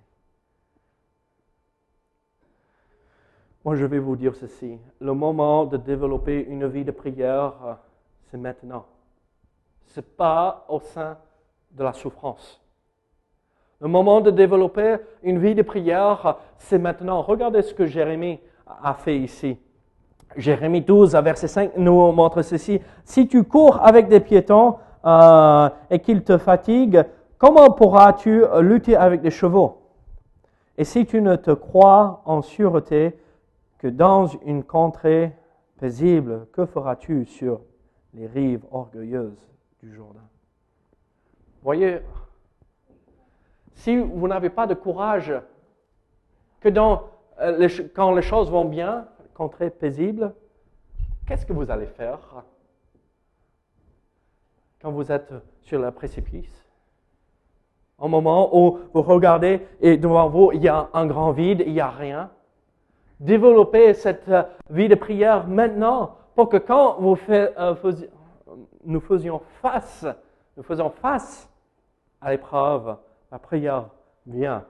Moi, 3.63 3.75
je 3.75 3.85
vais 3.85 3.99
vous 3.99 4.17
dire 4.17 4.35
ceci. 4.35 4.77
Le 4.99 5.13
moment 5.13 5.65
de 5.65 5.77
développer 5.77 6.43
une 6.43 6.67
vie 6.67 6.83
de 6.83 6.91
prière, 6.91 7.79
c'est 8.25 8.37
maintenant. 8.37 8.85
Ce 9.85 10.01
n'est 10.01 10.05
pas 10.05 10.65
au 10.67 10.81
sein 10.81 11.17
de 11.71 11.83
la 11.83 11.93
souffrance. 11.93 12.61
Le 13.79 13.87
moment 13.87 14.19
de 14.19 14.29
développer 14.29 14.97
une 15.23 15.39
vie 15.39 15.55
de 15.55 15.61
prière, 15.61 16.37
c'est 16.57 16.79
maintenant. 16.79 17.21
Regardez 17.21 17.61
ce 17.61 17.73
que 17.73 17.85
Jérémie 17.85 18.39
a 18.65 18.93
fait 18.93 19.17
ici. 19.17 19.57
Jérémie 20.35 20.81
12, 20.81 21.15
verset 21.15 21.47
5 21.47 21.71
nous 21.77 22.11
montre 22.11 22.41
ceci. 22.41 22.79
Si 23.03 23.27
tu 23.27 23.43
cours 23.43 23.81
avec 23.83 24.07
des 24.07 24.19
piétons 24.19 24.77
euh, 25.05 25.69
et 25.89 25.99
qu'ils 25.99 26.23
te 26.23 26.37
fatiguent, 26.37 27.03
comment 27.37 27.71
pourras-tu 27.71 28.43
lutter 28.61 28.95
avec 28.95 29.21
des 29.21 29.31
chevaux? 29.31 29.77
Et 30.77 30.83
si 30.83 31.05
tu 31.05 31.21
ne 31.21 31.35
te 31.35 31.51
crois 31.51 32.21
en 32.25 32.41
sûreté 32.41 33.19
que 33.77 33.87
dans 33.87 34.27
une 34.45 34.63
contrée 34.63 35.33
paisible, 35.79 36.47
que 36.53 36.65
feras-tu 36.65 37.25
sur 37.25 37.61
les 38.13 38.27
rives 38.27 38.63
orgueilleuses 38.71 39.47
du 39.81 39.93
Jourdain? 39.93 40.21
Voyez, 41.63 41.99
si 43.73 43.97
vous 43.97 44.27
n'avez 44.27 44.49
pas 44.49 44.67
de 44.67 44.73
courage, 44.73 45.33
que 46.59 46.69
dans, 46.69 47.03
euh, 47.39 47.67
quand 47.95 48.13
les 48.13 48.21
choses 48.21 48.49
vont 48.49 48.65
bien, 48.65 49.07
contrée 49.33 49.69
paisible, 49.69 50.33
qu'est-ce 51.27 51.45
que 51.45 51.53
vous 51.53 51.69
allez 51.71 51.87
faire 51.87 52.19
quand 54.81 54.91
vous 54.91 55.11
êtes 55.11 55.33
sur 55.61 55.79
le 55.79 55.91
précipice? 55.91 56.65
Un 57.99 58.07
moment 58.07 58.49
où 58.57 58.79
vous 58.93 59.01
regardez 59.03 59.61
et 59.79 59.97
devant 59.97 60.27
vous, 60.27 60.51
il 60.53 60.63
y 60.63 60.67
a 60.67 60.89
un 60.93 61.05
grand 61.05 61.31
vide, 61.31 61.63
il 61.65 61.73
n'y 61.73 61.81
a 61.81 61.91
rien. 61.91 62.31
Développez 63.19 63.93
cette 63.93 64.29
euh, 64.29 64.43
vie 64.71 64.89
de 64.89 64.95
prière 64.95 65.47
maintenant 65.47 66.15
pour 66.33 66.49
que 66.49 66.57
quand 66.57 66.97
euh, 67.29 67.75
nous 68.83 68.99
faisions 68.99 69.41
face, 69.61 70.07
nous 70.57 70.63
faisons 70.63 70.89
face 70.89 71.47
à 72.19 72.31
l'épreuve, 72.31 72.97
la 73.31 73.37
prière 73.37 73.89
vient 74.25 74.65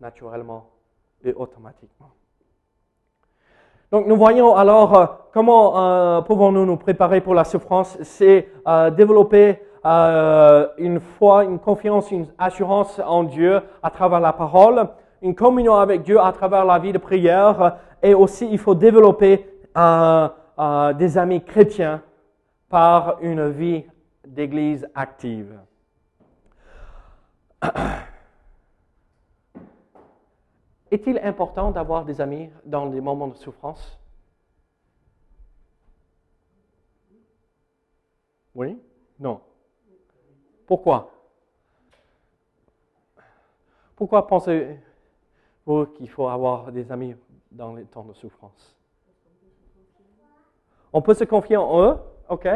naturellement 0.00 0.70
et 1.22 1.34
automatiquement. 1.34 2.10
Donc 3.92 4.06
nous 4.06 4.16
voyons 4.16 4.56
alors 4.56 4.96
euh, 4.98 5.06
comment 5.34 5.78
euh, 5.78 6.22
pouvons-nous 6.22 6.64
nous 6.64 6.78
préparer 6.78 7.20
pour 7.20 7.34
la 7.34 7.44
souffrance? 7.44 7.98
C'est 8.00 8.48
euh, 8.66 8.90
développer 8.90 9.58
une 9.84 11.00
foi, 11.18 11.44
une 11.44 11.58
confiance, 11.58 12.10
une 12.12 12.28
assurance 12.38 13.00
en 13.04 13.24
Dieu 13.24 13.60
à 13.82 13.90
travers 13.90 14.20
la 14.20 14.32
parole, 14.32 14.86
une 15.20 15.34
communion 15.34 15.74
avec 15.74 16.02
Dieu 16.02 16.20
à 16.20 16.32
travers 16.32 16.64
la 16.64 16.78
vie 16.78 16.92
de 16.92 16.98
prière, 16.98 17.78
et 18.00 18.14
aussi 18.14 18.48
il 18.48 18.58
faut 18.58 18.76
développer 18.76 19.44
des 19.74 21.18
amis 21.18 21.42
chrétiens 21.42 22.00
par 22.68 23.16
une 23.22 23.50
vie 23.50 23.84
d'église 24.24 24.88
active. 24.94 25.58
Est-il 30.92 31.18
important 31.20 31.70
d'avoir 31.70 32.04
des 32.04 32.20
amis 32.20 32.50
dans 32.66 32.86
des 32.86 33.00
moments 33.00 33.28
de 33.28 33.34
souffrance? 33.34 33.98
Oui? 38.54 38.78
Non. 39.18 39.40
Pourquoi? 40.66 41.10
Pourquoi 43.96 44.26
pensez-vous 44.26 45.86
qu'il 45.86 46.10
faut 46.10 46.28
avoir 46.28 46.70
des 46.70 46.92
amis 46.92 47.16
dans 47.50 47.72
les 47.72 47.86
temps 47.86 48.04
de 48.04 48.12
souffrance? 48.12 48.76
On 50.92 51.00
peut 51.00 51.14
se 51.14 51.24
confier 51.24 51.56
en 51.56 51.82
eux, 51.82 51.98
ok. 52.28 52.48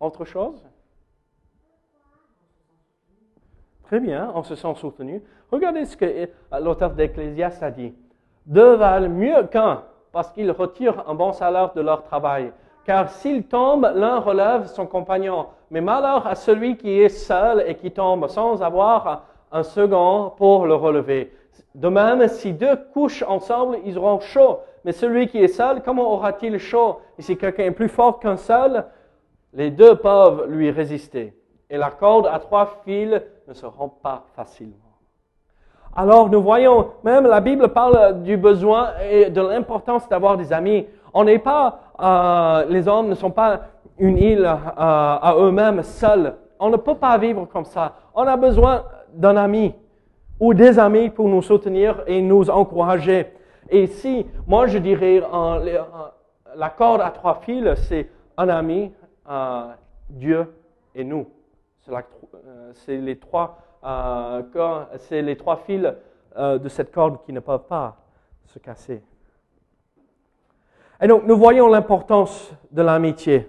Autre 0.00 0.24
chose? 0.24 0.66
Très 3.88 4.00
bien, 4.00 4.30
on 4.34 4.42
se 4.42 4.54
sent 4.54 4.74
soutenu. 4.76 5.22
Regardez 5.50 5.86
ce 5.86 5.96
que 5.96 6.04
euh, 6.04 6.26
l'auteur 6.60 6.90
d'Ecclésiaste 6.90 7.62
a 7.62 7.70
dit. 7.70 7.94
Deux 8.44 8.74
valent 8.74 9.08
mieux 9.08 9.44
qu'un 9.44 9.82
parce 10.12 10.30
qu'ils 10.30 10.50
retirent 10.50 11.08
un 11.08 11.14
bon 11.14 11.32
salaire 11.32 11.72
de 11.74 11.80
leur 11.80 12.02
travail. 12.02 12.52
Car 12.84 13.08
s'il 13.08 13.44
tombe, 13.44 13.90
l'un 13.94 14.18
relève 14.18 14.66
son 14.66 14.84
compagnon. 14.84 15.46
Mais 15.70 15.80
malheur 15.80 16.26
à 16.26 16.34
celui 16.34 16.76
qui 16.76 17.00
est 17.00 17.08
seul 17.08 17.64
et 17.66 17.76
qui 17.76 17.90
tombe 17.90 18.28
sans 18.28 18.62
avoir 18.62 19.24
un 19.50 19.62
second 19.62 20.34
pour 20.36 20.66
le 20.66 20.74
relever. 20.74 21.32
De 21.74 21.88
même, 21.88 22.28
si 22.28 22.52
deux 22.52 22.76
couchent 22.92 23.24
ensemble, 23.26 23.78
ils 23.86 23.96
auront 23.96 24.20
chaud. 24.20 24.58
Mais 24.84 24.92
celui 24.92 25.28
qui 25.28 25.38
est 25.38 25.48
seul, 25.48 25.80
comment 25.82 26.12
aura-t-il 26.12 26.58
chaud? 26.58 26.98
Et 27.18 27.22
si 27.22 27.38
quelqu'un 27.38 27.64
est 27.64 27.70
plus 27.70 27.88
fort 27.88 28.20
qu'un 28.20 28.36
seul, 28.36 28.84
les 29.54 29.70
deux 29.70 29.94
peuvent 29.94 30.44
lui 30.46 30.70
résister. 30.70 31.37
Et 31.70 31.76
la 31.76 31.90
corde 31.90 32.26
à 32.26 32.38
trois 32.38 32.80
fils 32.84 33.20
ne 33.46 33.52
se 33.52 33.66
rompt 33.66 34.00
pas 34.02 34.24
facilement. 34.34 34.74
Alors 35.94 36.28
nous 36.28 36.42
voyons, 36.42 36.92
même 37.02 37.26
la 37.26 37.40
Bible 37.40 37.68
parle 37.68 38.22
du 38.22 38.36
besoin 38.36 38.90
et 39.10 39.30
de 39.30 39.40
l'importance 39.40 40.08
d'avoir 40.08 40.36
des 40.36 40.52
amis. 40.52 40.86
On 41.12 41.24
n'est 41.24 41.38
pas, 41.38 41.80
euh, 42.00 42.64
les 42.68 42.86
hommes 42.86 43.08
ne 43.08 43.14
sont 43.14 43.30
pas 43.30 43.62
une 43.98 44.18
île 44.18 44.44
euh, 44.44 44.54
à 44.76 45.34
eux-mêmes 45.38 45.82
seuls. 45.82 46.34
On 46.60 46.70
ne 46.70 46.76
peut 46.76 46.94
pas 46.94 47.18
vivre 47.18 47.46
comme 47.46 47.64
ça. 47.64 47.94
On 48.14 48.22
a 48.22 48.36
besoin 48.36 48.84
d'un 49.12 49.36
ami 49.36 49.74
ou 50.38 50.54
des 50.54 50.78
amis 50.78 51.10
pour 51.10 51.28
nous 51.28 51.42
soutenir 51.42 52.02
et 52.06 52.22
nous 52.22 52.48
encourager. 52.48 53.32
Et 53.68 53.86
si, 53.86 54.26
moi 54.46 54.66
je 54.66 54.78
dirais, 54.78 55.22
la 56.56 56.70
corde 56.70 57.00
à 57.00 57.10
trois 57.10 57.40
fils, 57.42 57.74
c'est 57.88 58.08
un 58.36 58.48
ami, 58.48 58.92
euh, 59.28 59.66
Dieu 60.08 60.54
et 60.94 61.04
nous. 61.04 61.26
Euh, 61.90 62.70
c'est 62.74 62.96
les 62.98 63.18
trois, 63.18 63.58
euh, 63.84 64.42
c'est 64.98 65.22
les 65.22 65.36
trois 65.36 65.56
fils 65.56 65.86
euh, 66.36 66.58
de 66.58 66.68
cette 66.68 66.92
corde 66.92 67.22
qui 67.24 67.32
ne 67.32 67.40
peuvent 67.40 67.66
pas 67.66 67.96
se 68.46 68.58
casser. 68.58 69.02
Et 71.00 71.06
donc, 71.06 71.24
nous 71.24 71.36
voyons 71.36 71.68
l'importance 71.68 72.52
de 72.70 72.82
l'amitié. 72.82 73.48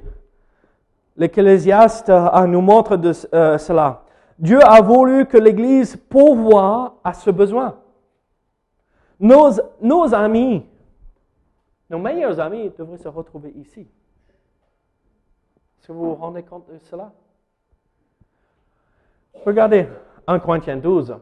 L'Ecclésiaste 1.17 2.10
nous 2.47 2.62
montre 2.62 2.95
cela. 3.58 4.04
Dieu 4.38 4.60
a 4.63 4.82
voulu 4.82 5.25
que 5.25 5.38
l'Église 5.38 5.97
pourvoie 5.97 6.99
à 7.04 7.13
ce 7.13 7.30
besoin. 7.32 7.78
Nos, 9.19 9.60
nos 9.82 10.13
amis, 10.13 10.65
nos 11.89 11.97
meilleurs 11.97 12.39
amis 12.39 12.71
devraient 12.78 12.97
se 12.99 13.10
retrouver 13.10 13.52
ici. 13.56 13.82
Est-ce 15.80 15.88
que 15.88 15.91
vous 15.91 16.10
vous 16.10 16.15
rendez 16.15 16.43
compte 16.43 16.69
de 16.71 16.78
cela? 16.78 17.12
Regardez 19.46 19.88
1 20.28 20.39
Corinthiens 20.39 20.78
12. 20.78 21.18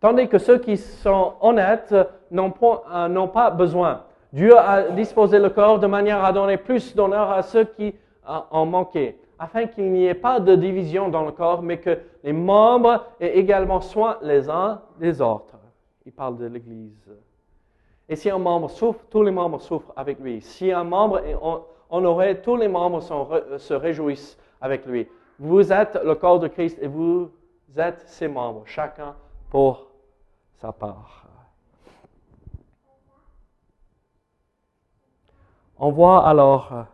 Tandis 0.00 0.28
que 0.28 0.38
ceux 0.38 0.58
qui 0.58 0.76
sont 0.76 1.34
honnêtes 1.40 1.94
n'ont 2.30 2.50
pas, 2.50 3.50
besoin. 3.50 4.02
Dieu 4.32 4.56
a 4.58 4.90
disposé 4.90 5.38
le 5.38 5.50
corps 5.50 5.78
de 5.78 5.86
manière 5.86 6.24
à 6.24 6.32
donner 6.32 6.58
plus 6.58 6.94
d'honneur 6.94 7.30
à 7.30 7.42
ceux 7.42 7.64
qui 7.64 7.94
en 8.26 8.66
manquaient, 8.66 9.16
afin 9.38 9.66
qu'il 9.66 9.90
n'y 9.92 10.06
ait 10.06 10.14
pas 10.14 10.40
de 10.40 10.54
division 10.54 11.08
dans 11.08 11.24
le 11.24 11.32
corps, 11.32 11.62
mais 11.62 11.78
que 11.78 11.98
les 12.22 12.32
membres 12.32 13.04
aient 13.20 13.38
également 13.38 13.80
soin 13.80 14.18
les 14.20 14.50
uns 14.50 14.82
des 14.98 15.22
autres. 15.22 15.56
Il 16.04 16.12
parle 16.12 16.36
de 16.36 16.46
l'Église. 16.46 17.10
Et 18.08 18.16
si 18.16 18.30
un 18.30 18.38
membre 18.38 18.68
souffre, 18.68 19.04
tous 19.10 19.22
les 19.22 19.32
membres 19.32 19.60
souffrent 19.60 19.92
avec 19.96 20.20
lui. 20.20 20.40
Si 20.40 20.70
un 20.70 20.84
membre 20.84 21.18
est 21.18 21.36
honoré, 21.88 22.40
tous 22.42 22.56
les 22.56 22.68
membres 22.68 23.00
se 23.00 23.74
réjouissent 23.74 24.38
avec 24.60 24.86
lui. 24.86 25.08
Vous 25.38 25.72
êtes 25.72 25.96
le 26.02 26.14
corps 26.14 26.40
de 26.40 26.48
Christ 26.48 26.78
et 26.80 26.86
vous 26.86 27.30
êtes 27.76 28.08
ses 28.08 28.28
membres, 28.28 28.62
chacun 28.66 29.14
pour 29.50 29.90
sa 30.54 30.72
part. 30.72 31.26
On 35.78 35.90
voit 35.90 36.26
alors 36.26 36.86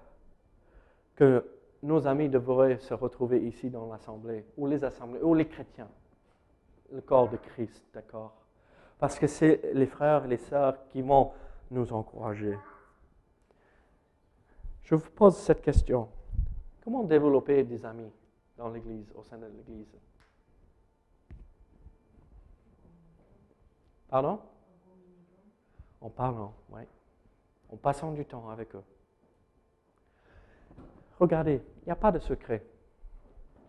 que 1.14 1.48
nos 1.84 2.06
amis 2.06 2.28
devraient 2.28 2.78
se 2.78 2.94
retrouver 2.94 3.38
ici 3.38 3.70
dans 3.70 3.86
l'assemblée, 3.86 4.44
ou 4.56 4.66
les 4.66 4.84
assemblées, 4.84 5.20
ou 5.20 5.34
les 5.34 5.46
chrétiens, 5.46 5.88
le 6.92 7.00
corps 7.00 7.28
de 7.28 7.36
Christ, 7.36 7.84
d'accord? 7.94 8.34
Parce 8.98 9.18
que 9.18 9.26
c'est 9.26 9.72
les 9.72 9.86
frères 9.86 10.24
et 10.24 10.28
les 10.28 10.36
sœurs 10.36 10.76
qui 10.88 11.02
vont 11.02 11.32
nous 11.70 11.92
encourager. 11.92 12.56
Je 14.82 14.96
vous 14.96 15.10
pose 15.10 15.36
cette 15.36 15.62
question. 15.62 16.08
Comment 16.84 17.04
développer 17.04 17.62
des 17.62 17.84
amis? 17.84 18.10
Dans 18.62 18.68
l'Église, 18.68 19.12
au 19.16 19.24
sein 19.24 19.38
de 19.38 19.46
l'Église. 19.46 19.92
Pardon? 24.08 24.38
En 26.00 26.08
parlant, 26.08 26.54
oui. 26.70 26.82
En 27.72 27.76
passant 27.76 28.12
du 28.12 28.24
temps 28.24 28.48
avec 28.50 28.72
eux. 28.76 28.84
Regardez, 31.18 31.60
il 31.80 31.86
n'y 31.86 31.92
a 31.92 31.96
pas 31.96 32.12
de 32.12 32.20
secret. 32.20 32.64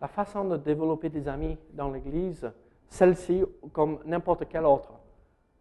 La 0.00 0.06
façon 0.06 0.44
de 0.44 0.58
développer 0.58 1.08
des 1.08 1.26
amis 1.26 1.58
dans 1.72 1.90
l'Église, 1.90 2.52
celle-ci 2.88 3.42
comme 3.72 3.98
n'importe 4.04 4.48
quelle 4.48 4.66
autre, 4.66 4.92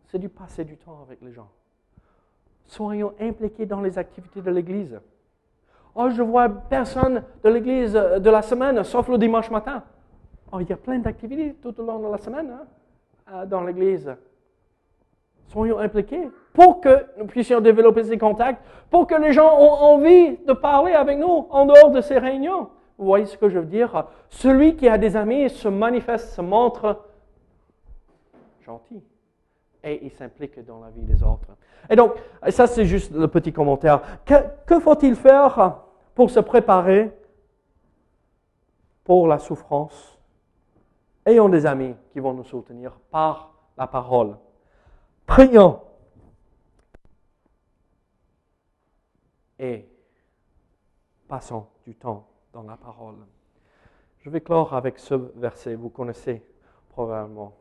c'est 0.06 0.20
du 0.20 0.30
passer 0.30 0.64
du 0.64 0.78
temps 0.78 1.02
avec 1.02 1.22
les 1.22 1.32
gens. 1.32 1.50
Soyons 2.68 3.16
impliqués 3.20 3.66
dans 3.66 3.82
les 3.82 3.98
activités 3.98 4.44
de 4.44 4.52
l'Église. 4.52 5.00
Oh, 5.96 6.10
je 6.10 6.22
vois 6.22 6.50
personne 6.50 7.24
de 7.44 7.50
l'église 7.50 7.96
euh, 7.96 8.20
de 8.20 8.30
la 8.30 8.42
semaine, 8.42 8.84
sauf 8.84 9.08
le 9.10 9.18
dimanche 9.18 9.52
matin. 9.52 9.84
Oh, 10.52 10.60
il 10.60 10.70
y 10.70 10.74
a 10.74 10.78
plein 10.78 11.00
d'activités 11.00 11.56
tout 11.62 11.80
au 11.80 11.84
long 11.86 12.00
de 12.00 12.12
la 12.12 12.18
semaine 12.18 12.52
hein, 12.52 12.66
euh, 13.32 13.46
dans 13.46 13.62
l'église. 13.62 14.16
Soyons 15.48 15.78
impliqués 15.78 16.30
pour 16.54 16.82
que 16.82 17.06
nous 17.18 17.26
puissions 17.26 17.62
développer 17.62 18.04
ces 18.04 18.18
contacts, 18.18 18.64
pour 18.90 19.06
que 19.06 19.16
les 19.16 19.34
gens 19.34 19.58
aient 19.60 19.70
envie 19.70 20.38
de 20.38 20.54
parler 20.54 20.94
avec 20.94 21.20
nous 21.20 21.48
en 21.50 21.66
dehors 21.66 21.92
de 21.92 22.02
ces 22.02 22.18
réunions. 22.18 22.70
Vous 22.98 23.06
voyez 23.06 23.26
ce 23.26 23.38
que 23.38 23.50
je 23.50 23.60
veux 23.60 23.66
dire? 23.66 24.06
Celui 24.30 24.76
qui 24.76 24.88
a 24.88 24.98
des 24.98 25.16
amis 25.16 25.50
se 25.50 25.68
manifeste, 25.68 26.30
se 26.30 26.42
montre 26.42 27.04
gentil 28.66 29.04
et 29.84 30.00
il 30.06 30.12
s'implique 30.12 30.64
dans 30.66 30.80
la 30.80 30.90
vie 30.90 31.02
des 31.02 31.22
autres. 31.24 31.48
Et 31.90 31.96
donc, 31.96 32.14
ça 32.50 32.68
c'est 32.68 32.86
juste 32.86 33.12
le 33.14 33.28
petit 33.28 33.52
commentaire. 33.52 34.02
Que, 34.26 34.80
faut-il 34.80 35.16
faire 35.16 35.83
pour 36.16 36.30
se 36.30 36.40
préparer 36.40 37.12
pour 39.04 39.28
la 39.28 39.40
souffrance 39.40 40.14
Ayons 41.26 41.48
des 41.48 41.66
amis 41.66 41.96
qui 42.12 42.20
vont 42.20 42.34
nous 42.34 42.44
soutenir 42.44 42.92
par 43.10 43.54
la 43.78 43.88
parole. 43.88 44.38
Prions. 45.26 45.80
Et 49.58 49.88
passons 51.28 51.66
du 51.86 51.96
temps 51.96 52.28
dans 52.52 52.64
la 52.64 52.76
parole. 52.76 53.16
Je 54.20 54.30
vais 54.30 54.42
clore 54.42 54.74
avec 54.74 55.00
ce 55.00 55.14
verset, 55.36 55.76
vous 55.76 55.90
connaissez 55.90 56.44
probablement. 56.90 57.54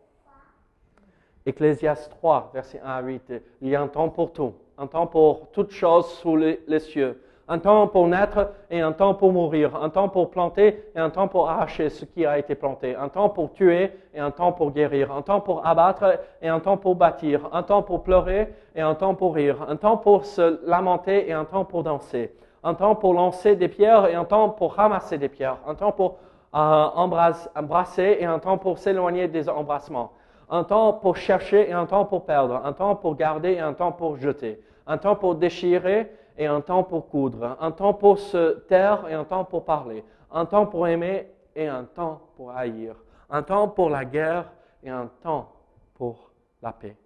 Ecclésiaste 1.47 2.11
3, 2.11 2.51
verset 2.53 2.81
1 2.81 2.85
à 2.85 3.01
8, 3.03 3.33
il 3.61 3.69
y 3.69 3.77
a 3.77 3.83
un 3.83 3.89
temps 3.89 4.09
pour 4.09 4.33
tout, 4.33 4.55
un 4.77 4.87
temps 4.89 5.07
pour 5.07 5.51
toutes 5.53 5.71
choses 5.71 6.07
sous 6.15 6.37
les 6.37 6.81
cieux, 6.81 7.21
un 7.53 7.59
temps 7.59 7.87
pour 7.87 8.09
naître 8.09 8.49
et 8.71 8.81
un 8.81 8.93
temps 8.93 9.13
pour 9.13 9.31
mourir, 9.31 9.77
un 9.77 9.91
temps 9.91 10.09
pour 10.09 10.31
planter 10.31 10.91
et 10.97 10.99
un 10.99 11.11
temps 11.11 11.29
pour 11.29 11.51
arracher 11.51 11.91
ce 11.91 12.07
qui 12.07 12.25
a 12.25 12.39
été 12.39 12.55
planté, 12.55 12.97
un 12.97 13.11
temps 13.11 13.29
pour 13.29 13.53
tuer 13.53 13.91
et 14.15 14.21
un 14.21 14.31
temps 14.31 14.53
pour 14.53 14.71
guérir, 14.71 15.13
un 15.13 15.21
temps 15.21 15.43
pour 15.43 15.67
abattre 15.67 16.19
et 16.41 16.49
un 16.49 16.61
temps 16.61 16.79
pour 16.79 16.95
bâtir, 16.95 17.51
un 17.53 17.63
temps 17.63 17.83
pour 17.83 18.05
pleurer 18.05 18.55
et 18.75 18.81
un 18.81 18.95
temps 18.95 19.15
pour 19.15 19.35
rire, 19.35 19.67
un 19.69 19.77
temps 19.77 19.99
pour 19.99 20.25
se 20.25 20.67
lamenter 20.67 21.29
et 21.29 21.35
un 21.35 21.45
temps 21.45 21.67
pour 21.67 21.83
danser, 21.83 22.35
un 22.65 22.73
temps 22.73 22.95
pour 22.95 23.13
lancer 23.13 23.55
des 23.55 23.69
pierres 23.69 24.07
et 24.07 24.15
un 24.15 24.25
temps 24.25 24.49
pour 24.49 24.73
ramasser 24.73 25.19
des 25.19 25.29
pierres, 25.29 25.59
un 25.67 25.75
temps 25.75 25.93
pour 25.93 26.17
euh, 26.55 26.57
embrasser 26.95 28.17
et 28.19 28.25
un 28.25 28.39
temps 28.39 28.57
pour 28.57 28.79
s'éloigner 28.79 29.29
des 29.29 29.51
embrassements, 29.51 30.13
un 30.49 30.65
temps 30.65 30.95
pour 30.95 31.19
chercher 31.19 31.69
et 31.69 31.75
un 31.75 31.85
temps 31.85 32.07
pour 32.07 32.25
perdre, 32.25 32.63
un 32.65 32.73
temps 32.73 32.97
pour 32.97 33.15
garder 33.15 33.53
et 33.53 33.61
un 33.61 33.75
temps 33.75 33.93
pour 33.93 34.17
jeter, 34.17 34.59
un 34.87 34.97
temps 34.97 35.17
pour 35.17 35.35
déchirer 35.35 36.11
et 36.43 36.47
un 36.47 36.61
temps 36.61 36.83
pour 36.83 37.09
coudre, 37.09 37.57
un 37.61 37.71
temps 37.71 37.95
pour 37.95 38.19
se 38.19 38.59
taire 38.67 39.09
et 39.09 39.15
un 39.15 39.25
temps 39.25 39.45
pour 39.45 39.65
parler, 39.65 40.05
un 40.29 40.45
temps 40.45 40.67
pour 40.67 40.89
aimer 40.89 41.33
et 41.55 41.69
un 41.69 41.85
temps 41.85 42.21
pour 42.35 42.51
haïr, 42.51 42.97
un 43.31 43.45
temps 43.45 43.69
pour 43.69 43.89
la 43.89 44.05
guerre 44.05 44.51
et 44.83 44.91
un 44.91 45.07
temps 45.07 45.53
pour 45.95 46.33
la 46.61 46.73
paix. 46.73 46.97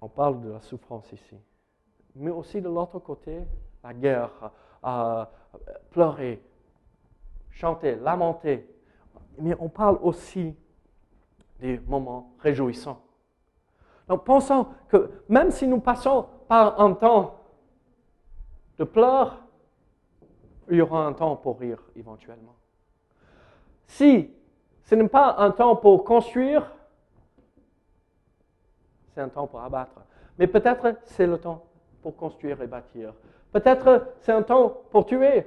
On 0.00 0.08
parle 0.08 0.40
de 0.40 0.52
la 0.52 0.60
souffrance 0.62 1.12
ici, 1.12 1.36
mais 2.16 2.30
aussi 2.30 2.62
de 2.62 2.68
l'autre 2.68 2.98
côté, 2.98 3.42
la 3.84 3.92
guerre, 3.92 4.50
euh, 4.84 5.26
pleurer, 5.90 6.42
chanter, 7.50 7.96
lamenter. 7.96 8.66
Mais 9.38 9.54
on 9.60 9.68
parle 9.68 9.98
aussi 10.00 10.56
des 11.60 11.78
moments 11.80 12.32
réjouissants. 12.38 13.02
Donc 14.12 14.24
pensons 14.24 14.66
que 14.90 15.10
même 15.30 15.50
si 15.50 15.66
nous 15.66 15.80
passons 15.80 16.26
par 16.46 16.78
un 16.78 16.92
temps 16.92 17.40
de 18.76 18.84
pleurs, 18.84 19.40
il 20.68 20.76
y 20.76 20.82
aura 20.82 21.06
un 21.06 21.14
temps 21.14 21.34
pour 21.34 21.58
rire 21.58 21.82
éventuellement. 21.96 22.54
Si 23.86 24.30
ce 24.82 24.94
n'est 24.96 25.08
pas 25.08 25.36
un 25.38 25.50
temps 25.50 25.76
pour 25.76 26.04
construire, 26.04 26.70
c'est 29.14 29.22
un 29.22 29.30
temps 29.30 29.46
pour 29.46 29.62
abattre. 29.62 30.02
Mais 30.38 30.46
peut-être 30.46 30.98
c'est 31.04 31.26
le 31.26 31.38
temps 31.38 31.64
pour 32.02 32.14
construire 32.14 32.60
et 32.60 32.66
bâtir. 32.66 33.14
Peut-être 33.50 34.12
c'est 34.20 34.32
un 34.32 34.42
temps 34.42 34.82
pour 34.90 35.06
tuer 35.06 35.46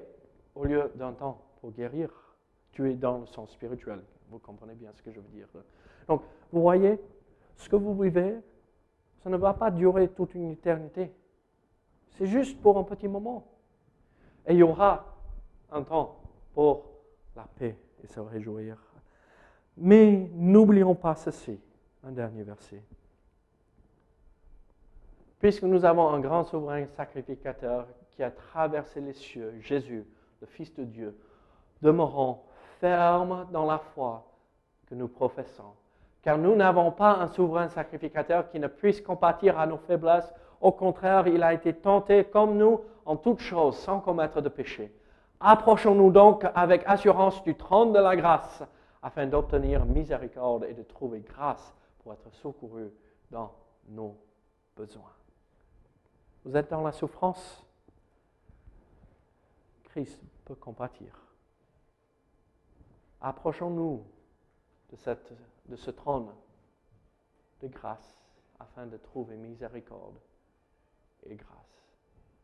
au 0.56 0.64
lieu 0.64 0.92
d'un 0.96 1.14
temps 1.14 1.40
pour 1.62 1.70
guérir. 1.70 2.10
Tuer 2.72 2.96
dans 2.96 3.20
le 3.20 3.28
sens 3.28 3.52
spirituel. 3.52 4.02
Vous 4.32 4.40
comprenez 4.40 4.74
bien 4.74 4.90
ce 4.96 5.04
que 5.04 5.12
je 5.12 5.20
veux 5.20 5.30
dire. 5.30 5.48
Donc, 6.08 6.24
vous 6.52 6.62
voyez, 6.62 7.00
ce 7.58 7.70
que 7.70 7.76
vous 7.76 7.94
vivez, 8.02 8.42
ça 9.26 9.32
ne 9.32 9.38
va 9.38 9.56
pas 9.56 9.72
durer 9.72 10.10
toute 10.10 10.36
une 10.36 10.52
éternité. 10.52 11.12
C'est 12.12 12.28
juste 12.28 12.62
pour 12.62 12.78
un 12.78 12.84
petit 12.84 13.08
moment. 13.08 13.44
Et 14.46 14.54
il 14.54 14.60
y 14.60 14.64
aura 14.64 15.18
un 15.72 15.82
temps 15.82 16.18
pour 16.54 16.86
la 17.36 17.48
paix 17.58 17.76
et 18.04 18.08
se 18.08 18.20
réjouir. 18.20 18.78
Mais 19.78 20.30
n'oublions 20.32 20.94
pas 20.94 21.16
ceci, 21.16 21.60
un 22.04 22.12
dernier 22.12 22.44
verset. 22.44 22.84
Puisque 25.40 25.64
nous 25.64 25.86
avons 25.86 26.08
un 26.10 26.20
grand 26.20 26.44
souverain 26.44 26.86
sacrificateur 26.86 27.88
qui 28.12 28.22
a 28.22 28.30
traversé 28.30 29.02
les 29.02 29.14
cieux, 29.14 29.56
Jésus, 29.60 30.06
le 30.40 30.46
Fils 30.46 30.72
de 30.76 30.84
Dieu, 30.84 31.18
demeurons 31.82 32.42
fermes 32.80 33.48
dans 33.52 33.66
la 33.66 33.80
foi 33.80 34.24
que 34.86 34.94
nous 34.94 35.08
professons. 35.08 35.74
Car 36.26 36.40
nous 36.40 36.56
n'avons 36.56 36.92
pas 36.92 37.18
un 37.20 37.28
souverain 37.28 37.70
sacrificateur 37.70 38.50
qui 38.50 38.60
ne 38.60 38.66
puisse 38.68 39.00
compatir 39.00 39.60
à 39.60 39.68
nos 39.68 39.78
faiblesses. 39.78 40.34
Au 40.60 40.72
contraire, 40.72 41.28
il 41.28 41.44
a 41.44 41.54
été 41.54 41.72
tenté 41.72 42.24
comme 42.26 42.58
nous 42.58 42.82
en 43.06 43.16
toutes 43.16 43.42
choses 43.42 43.78
sans 43.78 44.00
commettre 44.00 44.42
de 44.42 44.50
péché. 44.50 44.92
Approchons-nous 45.40 46.10
donc 46.10 46.44
avec 46.56 46.82
assurance 46.88 47.44
du 47.44 47.54
trône 47.54 47.94
de 47.94 48.00
la 48.00 48.16
grâce 48.16 48.64
afin 49.04 49.28
d'obtenir 49.28 49.86
miséricorde 49.86 50.64
et 50.64 50.74
de 50.74 50.82
trouver 50.82 51.20
grâce 51.20 51.76
pour 52.00 52.14
être 52.14 52.34
secouru 52.34 52.92
dans 53.30 53.52
nos 53.90 54.18
besoins. 54.76 55.14
Vous 56.44 56.58
êtes 56.58 56.72
dans 56.72 56.82
la 56.82 56.92
souffrance? 56.92 57.64
Christ 59.84 60.20
peut 60.46 60.56
compatir. 60.56 61.16
Approchons-nous 63.22 64.04
de, 64.92 64.98
de 65.68 65.76
ce 65.76 65.92
trône 65.92 66.30
de 67.62 67.68
grâce 67.68 68.16
afin 68.60 68.86
de 68.86 68.98
trouver 68.98 69.38
miséricorde 69.38 70.20
et 71.24 71.36
grâce, 71.36 71.90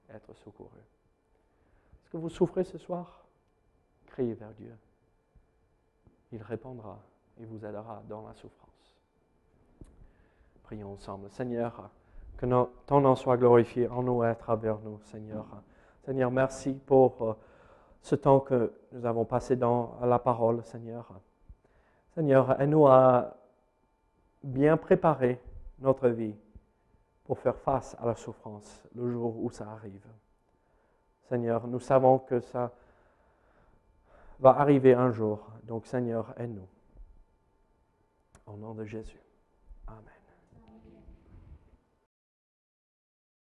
être 0.10 0.34
secouru. 0.34 0.80
Est-ce 2.04 2.12
que 2.12 2.18
vous 2.18 2.30
souffrez 2.30 2.64
ce 2.64 2.78
soir? 2.78 3.26
Criez 4.08 4.34
vers 4.34 4.54
Dieu. 4.54 4.76
Il 6.32 6.42
répondra 6.42 7.00
et 7.40 7.46
vous 7.46 7.66
aidera 7.66 8.04
dans 8.08 8.26
la 8.28 8.34
souffrance. 8.34 8.98
Prions 10.64 10.94
ensemble. 10.94 11.30
Seigneur, 11.30 11.90
que 12.38 12.46
ton 12.86 13.02
nom 13.02 13.16
soit 13.16 13.38
glorifié 13.38 13.88
en 13.88 14.04
nous 14.04 14.24
et 14.24 14.28
à 14.28 14.36
travers 14.36 14.80
nous, 14.80 15.00
Seigneur. 15.04 15.46
Seigneur, 16.04 16.32
merci 16.32 16.74
pour 16.74 17.22
euh, 17.22 17.34
ce 18.02 18.16
temps 18.16 18.40
que 18.40 18.74
nous 18.92 19.06
avons 19.06 19.26
passé 19.26 19.56
dans 19.56 20.00
la 20.02 20.18
parole, 20.18 20.64
Seigneur. 20.64 21.14
Seigneur, 22.16 22.60
aide-nous 22.60 22.88
à 22.88 23.38
bien 24.44 24.76
préparer 24.78 25.42
notre 25.80 26.10
vie 26.10 26.36
pour 27.26 27.40
faire 27.40 27.56
face 27.56 27.96
à 28.00 28.06
la 28.06 28.16
souffrance 28.16 28.84
le 28.96 29.10
jour 29.10 29.42
où 29.42 29.50
ça 29.50 29.70
arrive. 29.70 30.06
Seigneur, 31.30 31.68
nous 31.68 31.80
savons 31.80 32.20
que 32.20 32.40
ça 32.42 32.72
va 34.40 34.50
arriver 34.60 34.94
un 34.94 35.12
jour. 35.12 35.48
Donc, 35.64 35.86
Seigneur, 35.86 36.34
aide-nous. 36.38 36.68
Au 38.48 38.58
nom 38.58 38.74
de 38.74 38.84
Jésus. 38.84 39.22
Amen. 39.88 40.21